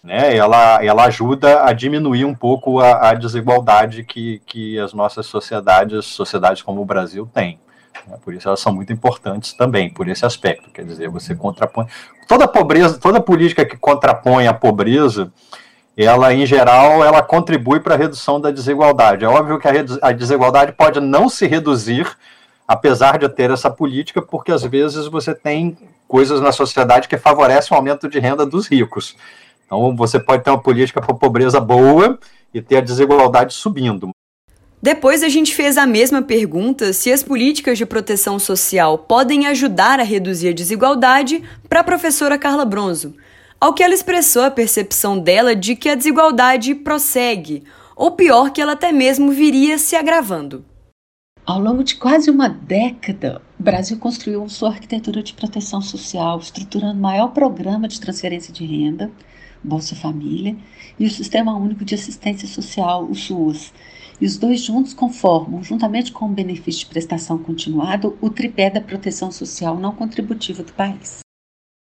né, 0.06 0.36
ela, 0.36 0.82
ela 0.84 1.04
ajuda 1.06 1.64
a 1.64 1.72
diminuir 1.72 2.24
um 2.24 2.34
pouco 2.34 2.78
a, 2.78 3.10
a 3.10 3.14
desigualdade 3.14 4.04
que, 4.04 4.40
que 4.46 4.78
as 4.78 4.92
nossas 4.92 5.26
sociedades, 5.26 6.06
sociedades 6.06 6.62
como 6.62 6.80
o 6.80 6.84
Brasil, 6.84 7.28
têm. 7.34 7.58
Né, 8.06 8.16
por 8.24 8.32
isso 8.32 8.46
elas 8.46 8.60
são 8.60 8.72
muito 8.72 8.92
importantes 8.92 9.52
também, 9.52 9.92
por 9.92 10.06
esse 10.06 10.24
aspecto. 10.24 10.70
Quer 10.70 10.84
dizer, 10.84 11.08
você 11.08 11.34
contrapõe. 11.34 11.86
Toda 12.28 12.46
pobreza, 12.46 12.98
toda 12.98 13.20
política 13.20 13.64
que 13.64 13.76
contrapõe 13.76 14.46
a 14.46 14.54
pobreza, 14.54 15.32
ela, 15.96 16.32
em 16.32 16.46
geral, 16.46 17.04
ela 17.04 17.20
contribui 17.20 17.80
para 17.80 17.96
a 17.96 17.98
redução 17.98 18.40
da 18.40 18.52
desigualdade. 18.52 19.24
É 19.24 19.28
óbvio 19.28 19.58
que 19.58 19.66
a, 19.66 19.72
a 20.02 20.12
desigualdade 20.12 20.70
pode 20.70 21.00
não 21.00 21.28
se 21.28 21.48
reduzir, 21.48 22.16
apesar 22.68 23.18
de 23.18 23.28
ter 23.28 23.50
essa 23.50 23.70
política, 23.70 24.22
porque 24.22 24.52
às 24.52 24.62
vezes 24.62 25.08
você 25.08 25.34
tem 25.34 25.76
coisas 26.06 26.40
na 26.40 26.52
sociedade 26.52 27.08
que 27.08 27.16
favorecem 27.16 27.74
o 27.74 27.76
aumento 27.76 28.08
de 28.08 28.20
renda 28.20 28.46
dos 28.46 28.68
ricos. 28.68 29.16
Então, 29.66 29.94
você 29.94 30.18
pode 30.18 30.44
ter 30.44 30.50
uma 30.50 30.62
política 30.62 31.02
para 31.02 31.14
pobreza 31.14 31.60
boa 31.60 32.18
e 32.54 32.62
ter 32.62 32.76
a 32.76 32.80
desigualdade 32.80 33.52
subindo. 33.52 34.10
Depois 34.80 35.22
a 35.22 35.28
gente 35.28 35.54
fez 35.54 35.76
a 35.76 35.86
mesma 35.86 36.22
pergunta 36.22 36.92
se 36.92 37.12
as 37.12 37.22
políticas 37.22 37.76
de 37.76 37.84
proteção 37.84 38.38
social 38.38 38.98
podem 38.98 39.46
ajudar 39.48 39.98
a 39.98 40.04
reduzir 40.04 40.50
a 40.50 40.52
desigualdade 40.52 41.42
para 41.68 41.80
a 41.80 41.84
professora 41.84 42.38
Carla 42.38 42.64
Bronzo, 42.64 43.14
ao 43.60 43.74
que 43.74 43.82
ela 43.82 43.94
expressou 43.94 44.42
a 44.42 44.50
percepção 44.50 45.18
dela 45.18 45.56
de 45.56 45.74
que 45.74 45.88
a 45.88 45.94
desigualdade 45.94 46.74
prossegue, 46.74 47.64
ou 47.96 48.12
pior, 48.12 48.50
que 48.50 48.60
ela 48.60 48.72
até 48.72 48.92
mesmo 48.92 49.32
viria 49.32 49.78
se 49.78 49.96
agravando. 49.96 50.64
Ao 51.44 51.60
longo 51.60 51.82
de 51.82 51.94
quase 51.94 52.30
uma 52.30 52.48
década, 52.48 53.40
o 53.58 53.62
Brasil 53.62 53.96
construiu 53.98 54.48
sua 54.48 54.68
arquitetura 54.68 55.22
de 55.22 55.32
proteção 55.32 55.80
social, 55.80 56.38
estruturando 56.38 56.98
o 56.98 57.02
maior 57.02 57.28
programa 57.28 57.88
de 57.88 58.00
transferência 58.00 58.52
de 58.52 58.66
renda, 58.66 59.10
Bolsa 59.62 59.94
Família, 59.94 60.56
e 60.98 61.06
o 61.06 61.10
Sistema 61.10 61.56
Único 61.56 61.84
de 61.84 61.94
Assistência 61.94 62.48
Social, 62.48 63.04
o 63.04 63.14
SUAS. 63.14 63.72
E 64.20 64.24
os 64.24 64.38
dois 64.38 64.62
juntos 64.62 64.94
conformam, 64.94 65.62
juntamente 65.62 66.10
com 66.10 66.26
o 66.26 66.32
benefício 66.32 66.80
de 66.80 66.86
prestação 66.86 67.38
continuada, 67.38 68.12
o 68.20 68.30
tripé 68.30 68.70
da 68.70 68.80
proteção 68.80 69.30
social 69.30 69.78
não 69.78 69.92
contributiva 69.92 70.62
do 70.62 70.72
país. 70.72 71.18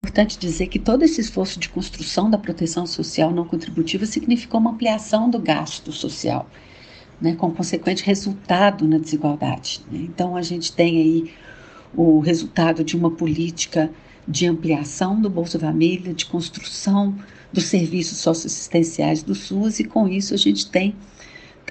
É 0.04 0.08
importante 0.08 0.38
dizer 0.38 0.68
que 0.68 0.80
todo 0.80 1.04
esse 1.04 1.20
esforço 1.20 1.60
de 1.60 1.70
construção 1.70 2.30
da 2.30 2.38
proteção 2.38 2.86
social 2.86 3.32
não 3.32 3.46
contributiva 3.46 4.06
significou 4.06 4.60
uma 4.60 4.72
ampliação 4.72 5.30
do 5.30 5.40
gasto 5.40 5.92
social, 5.92 6.50
né, 7.20 7.36
com 7.36 7.52
consequente 7.52 8.04
resultado 8.04 8.88
na 8.88 8.98
desigualdade. 8.98 9.82
Né? 9.92 10.00
Então, 10.04 10.36
a 10.36 10.42
gente 10.42 10.72
tem 10.72 10.98
aí 10.98 11.34
o 11.96 12.20
resultado 12.20 12.84
de 12.84 12.96
uma 12.96 13.12
política 13.12 13.92
de 14.28 14.46
ampliação 14.46 15.20
do 15.20 15.30
Bolsa 15.30 15.58
Família, 15.58 16.14
de 16.14 16.28
construção 16.28 17.16
dos 17.52 17.66
serviços 17.66 18.20
socioassistenciais 18.20 19.24
do 19.24 19.34
SUS, 19.34 19.80
e 19.80 19.84
com 19.84 20.08
isso 20.08 20.34
a 20.34 20.38
gente 20.38 20.70
tem 20.70 20.96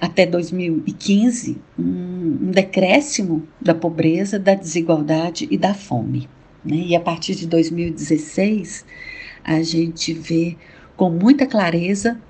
até 0.01 0.27
2015 0.27 1.59
um, 1.79 2.51
decréscimo 2.51 3.47
da 3.61 3.75
pobreza, 3.75 4.39
da 4.39 4.55
desigualdade 4.55 5.49
e 5.51 5.57
da 5.57 5.75
fome. 5.75 6.29
Né? 6.65 6.77
E 6.77 6.97
a 6.97 7.01
partir 7.01 7.35
de 7.35 7.47
2016 7.47 8.85
a 9.45 9.63
gente 9.63 10.13
vê 10.13 10.57
com 10.97 11.11
muita 11.11 11.47
clareza 11.47 12.21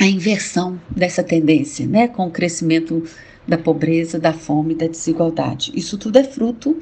a 0.00 0.06
inversão 0.06 0.80
dessa 0.88 1.22
tendência, 1.22 1.86
né? 1.86 2.08
com 2.08 2.26
o 2.26 2.30
crescimento 2.30 3.04
da 3.46 3.58
pobreza, 3.58 4.18
da 4.18 4.32
fome, 4.32 4.74
da 4.74 4.86
desigualdade. 4.86 5.72
Isso 5.74 5.98
tudo 5.98 6.18
é 6.18 6.24
fruto 6.24 6.78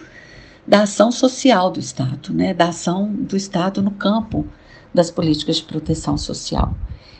da 0.66 0.82
ação 0.82 1.12
social 1.12 1.70
do 1.70 1.80
Estado, 1.80 2.34
né? 2.34 2.52
da 2.52 2.68
ação 2.68 3.12
do 3.12 3.36
Estado 3.36 3.82
no 3.82 3.92
campo 3.92 4.46
das 4.92 5.10
políticas 5.10 5.56
de 5.56 5.64
proteção 5.64 6.16
social. 6.16 6.74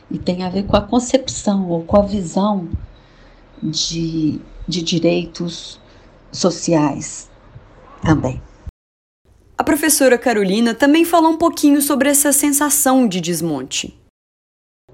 E 0.09 0.17
tem 0.17 0.43
a 0.43 0.49
ver 0.49 0.63
com 0.63 0.75
a 0.75 0.81
concepção 0.81 1.69
ou 1.69 1.83
com 1.83 1.97
a 1.97 2.01
visão 2.01 2.69
de, 3.61 4.39
de 4.67 4.81
direitos 4.81 5.79
sociais 6.31 7.29
também. 8.01 8.41
A 9.57 9.63
professora 9.63 10.17
Carolina 10.17 10.73
também 10.73 11.03
falou 11.03 11.31
um 11.31 11.37
pouquinho 11.37 11.81
sobre 11.81 12.09
essa 12.09 12.31
sensação 12.31 13.07
de 13.07 13.19
desmonte. 13.19 13.99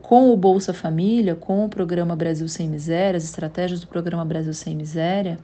Com 0.01 0.31
o 0.31 0.37
Bolsa 0.37 0.73
Família, 0.73 1.35
com 1.35 1.65
o 1.65 1.69
programa 1.69 2.15
Brasil 2.15 2.47
Sem 2.47 2.69
Miséria, 2.69 3.17
as 3.17 3.25
estratégias 3.25 3.81
do 3.81 3.87
programa 3.87 4.23
Brasil 4.23 4.53
Sem 4.53 4.75
Miséria, 4.75 5.37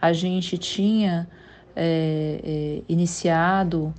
a 0.00 0.12
gente 0.12 0.58
tinha 0.58 1.28
é, 1.74 2.40
é, 2.42 2.82
iniciado 2.88 3.94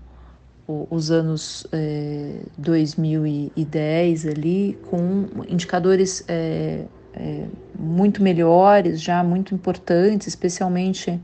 os 0.89 1.09
anos 1.09 1.65
é, 1.71 2.41
2010 2.57 4.27
ali 4.27 4.77
com 4.89 5.25
indicadores 5.47 6.23
é, 6.27 6.85
é, 7.13 7.45
muito 7.77 8.21
melhores, 8.21 9.01
já 9.01 9.23
muito 9.23 9.55
importantes, 9.55 10.27
especialmente 10.27 11.19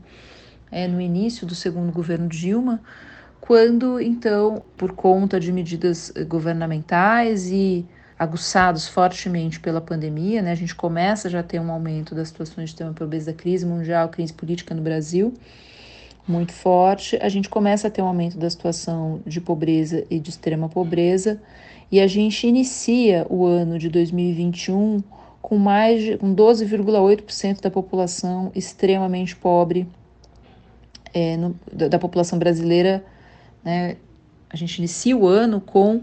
é, 0.70 0.88
no 0.88 1.00
início 1.00 1.46
do 1.46 1.54
segundo 1.54 1.92
governo 1.92 2.28
Dilma, 2.28 2.80
quando 3.40 4.00
então, 4.00 4.64
por 4.76 4.92
conta 4.92 5.38
de 5.38 5.52
medidas 5.52 6.12
governamentais 6.26 7.48
e 7.48 7.86
aguçados 8.18 8.88
fortemente 8.88 9.60
pela 9.60 9.80
pandemia, 9.80 10.42
né, 10.42 10.50
a 10.50 10.56
gente 10.56 10.74
começa 10.74 11.30
já 11.30 11.40
a 11.40 11.42
ter 11.44 11.60
um 11.60 11.70
aumento 11.70 12.14
das 12.14 12.28
situações 12.28 12.70
de 12.70 12.76
tema 12.76 12.92
pobreza 12.92 13.26
da 13.26 13.36
crise 13.36 13.64
mundial, 13.64 14.08
crise 14.08 14.32
política 14.32 14.74
no 14.74 14.82
Brasil, 14.82 15.34
muito 16.26 16.52
forte, 16.52 17.16
a 17.22 17.28
gente 17.28 17.48
começa 17.48 17.88
a 17.88 17.90
ter 17.90 18.02
um 18.02 18.06
aumento 18.06 18.36
da 18.36 18.50
situação 18.50 19.20
de 19.24 19.40
pobreza 19.40 20.04
e 20.10 20.18
de 20.18 20.30
extrema 20.30 20.68
pobreza, 20.68 21.40
e 21.90 22.00
a 22.00 22.06
gente 22.06 22.46
inicia 22.46 23.26
o 23.30 23.44
ano 23.44 23.78
de 23.78 23.88
2021 23.88 25.02
com 25.40 25.56
mais 25.56 26.02
de 26.02 26.18
com 26.18 26.34
12,8% 26.34 27.60
da 27.60 27.70
população 27.70 28.50
extremamente 28.54 29.36
pobre, 29.36 29.86
é, 31.14 31.36
no, 31.36 31.54
da, 31.72 31.86
da, 31.86 31.98
população 31.98 32.38
brasileira, 32.38 33.04
né, 33.64 33.96
a 34.50 34.56
gente 34.56 34.78
inicia 34.78 35.16
o 35.16 35.26
ano 35.26 35.60
com 35.60 36.02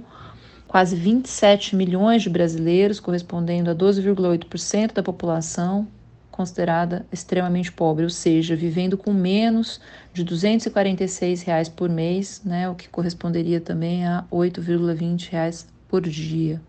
quase 0.65 0.95
27 0.95 1.75
milhões 1.75 2.23
de 2.23 2.29
brasileiros, 2.29 2.99
correspondendo 2.99 3.69
a 3.69 3.75
12,8% 3.75 4.93
da 4.93 5.03
população, 5.03 5.88
considerada 6.34 7.06
extremamente 7.12 7.72
pobre, 7.72 8.04
ou 8.04 8.10
seja, 8.10 8.56
vivendo 8.56 8.98
com 8.98 9.13
menos 9.13 9.80
de 10.12 10.24
246 10.24 11.43
reais 11.43 11.69
por 11.69 11.88
mês, 11.88 12.41
né, 12.43 12.67
o 12.67 12.74
que 12.74 12.89
corresponderia 12.89 13.62
também 13.62 14.06
a 14.06 14.26
8,20 14.32 15.30
reais 15.30 15.67
por 15.88 16.02
dia. 16.02 16.60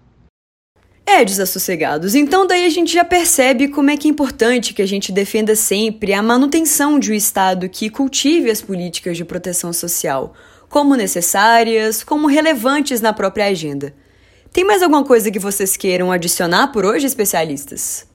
É, 1.07 1.25
desassossegados. 1.25 2.15
Então 2.15 2.47
daí 2.47 2.67
a 2.67 2.71
gente 2.71 2.93
já 2.93 3.05
percebe 3.05 3.69
como 3.69 3.91
é 3.91 3.97
que 3.97 4.07
é 4.07 4.11
importante 4.11 4.75
que 4.75 4.83
a 4.83 4.87
gente 4.87 5.11
defenda 5.11 5.57
sempre 5.57 6.13
a 6.13 6.23
manutenção 6.23 6.99
de 6.99 7.13
um 7.13 7.15
Estado 7.15 7.69
que 7.69 7.89
cultive 7.89 8.51
as 8.51 8.61
políticas 8.61 9.17
de 9.17 9.25
proteção 9.25 9.73
social, 9.73 10.35
como 10.69 10.95
necessárias, 10.95 12.05
como 12.05 12.27
relevantes 12.27 13.01
na 13.01 13.13
própria 13.13 13.47
agenda. 13.47 13.95
Tem 14.53 14.65
mais 14.65 14.83
alguma 14.83 15.05
coisa 15.05 15.31
que 15.31 15.39
vocês 15.39 15.77
queiram 15.77 16.13
adicionar 16.13 16.69
por 16.69 16.85
hoje, 16.85 17.07
especialistas? 17.07 18.14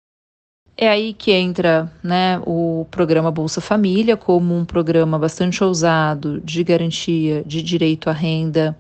É 0.82 0.88
aí 0.88 1.12
que 1.12 1.34
entra 1.34 1.92
né, 2.02 2.42
o 2.46 2.88
programa 2.90 3.30
Bolsa 3.30 3.60
Família 3.60 4.16
como 4.16 4.56
um 4.56 4.64
programa 4.64 5.20
bastante 5.20 5.62
ousado 5.62 6.40
de 6.40 6.64
garantia 6.64 7.44
de 7.46 7.62
direito 7.62 8.10
à 8.10 8.14
renda 8.14 8.78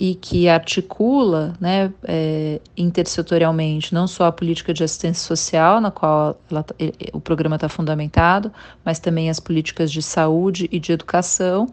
e 0.00 0.16
que 0.16 0.48
articula 0.48 1.54
né, 1.60 1.92
é, 2.02 2.60
intersetorialmente 2.76 3.94
não 3.94 4.08
só 4.08 4.24
a 4.24 4.32
política 4.32 4.74
de 4.74 4.82
assistência 4.82 5.24
social, 5.24 5.80
na 5.80 5.92
qual 5.92 6.36
ela, 6.50 6.64
tá, 6.64 6.74
o 7.12 7.20
programa 7.20 7.54
está 7.54 7.68
fundamentado, 7.68 8.52
mas 8.84 8.98
também 8.98 9.30
as 9.30 9.38
políticas 9.38 9.92
de 9.92 10.02
saúde 10.02 10.68
e 10.72 10.80
de 10.80 10.90
educação, 10.90 11.68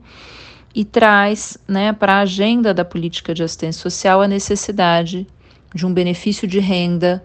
e 0.75 0.86
traz 0.86 1.58
né, 1.67 1.91
para 1.91 2.17
a 2.17 2.19
agenda 2.19 2.71
da 2.71 2.86
política 2.86 3.34
de 3.34 3.41
assistência 3.41 3.82
social 3.82 4.21
a 4.21 4.28
necessidade 4.28 5.25
de 5.73 5.88
um 5.88 5.91
benefício 5.91 6.47
de 6.47 6.60
renda 6.60 7.23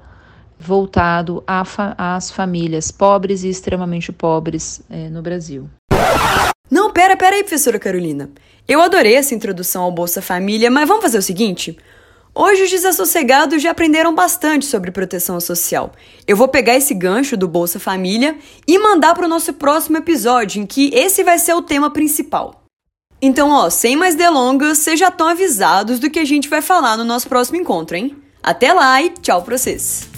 voltado 0.61 1.43
fa 1.65 1.95
às 1.97 2.31
famílias 2.31 2.91
pobres 2.91 3.43
e 3.43 3.49
extremamente 3.49 4.13
pobres 4.13 4.83
é, 4.91 5.09
no 5.09 5.23
Brasil. 5.23 5.69
Não, 6.71 6.93
pera, 6.93 7.17
pera 7.17 7.35
aí, 7.35 7.43
professora 7.43 7.79
Carolina. 7.79 8.31
Eu 8.69 8.81
adorei 8.81 9.17
essa 9.17 9.35
introdução 9.35 9.83
ao 9.83 9.91
Bolsa 9.91 10.23
Família, 10.23 10.71
mas 10.71 10.87
vamos 10.87 11.03
fazer 11.03 11.19
o 11.19 11.23
seguinte? 11.23 11.77
Hoje 12.33 12.63
os 12.63 12.71
desassossegados 12.71 13.61
já 13.61 13.73
aprenderam 13.73 14.15
bastante 14.15 14.67
sobre 14.67 14.93
proteção 14.93 15.41
social. 15.41 15.91
Eu 16.29 16.37
vou 16.37 16.47
pegar 16.47 16.77
esse 16.77 16.95
gancho 16.95 17.37
do 17.37 17.49
Bolsa 17.49 17.81
Família 17.81 18.37
e 18.69 18.79
mandar 18.79 19.15
para 19.15 19.27
o 19.27 19.29
nosso 19.29 19.53
próximo 19.55 19.97
episódio, 19.97 20.63
em 20.63 20.67
que 20.67 20.91
esse 20.95 21.25
vai 21.25 21.39
ser 21.39 21.55
o 21.55 21.63
tema 21.63 21.91
principal. 21.91 22.63
Então, 23.21 23.51
ó, 23.51 23.69
sem 23.69 23.97
mais 23.97 24.15
delongas, 24.15 24.79
vocês 24.79 24.99
já 24.99 25.09
estão 25.09 25.27
avisados 25.27 25.99
do 25.99 26.09
que 26.09 26.21
a 26.21 26.25
gente 26.25 26.49
vai 26.49 26.63
falar 26.63 26.97
no 26.97 27.05
nosso 27.05 27.29
próximo 27.29 27.59
encontro, 27.59 27.97
hein? 27.97 28.17
Até 28.43 28.73
lá 28.73 29.03
e 29.03 29.11
tchau 29.11 29.43
pra 29.43 29.59
vocês! 29.59 30.10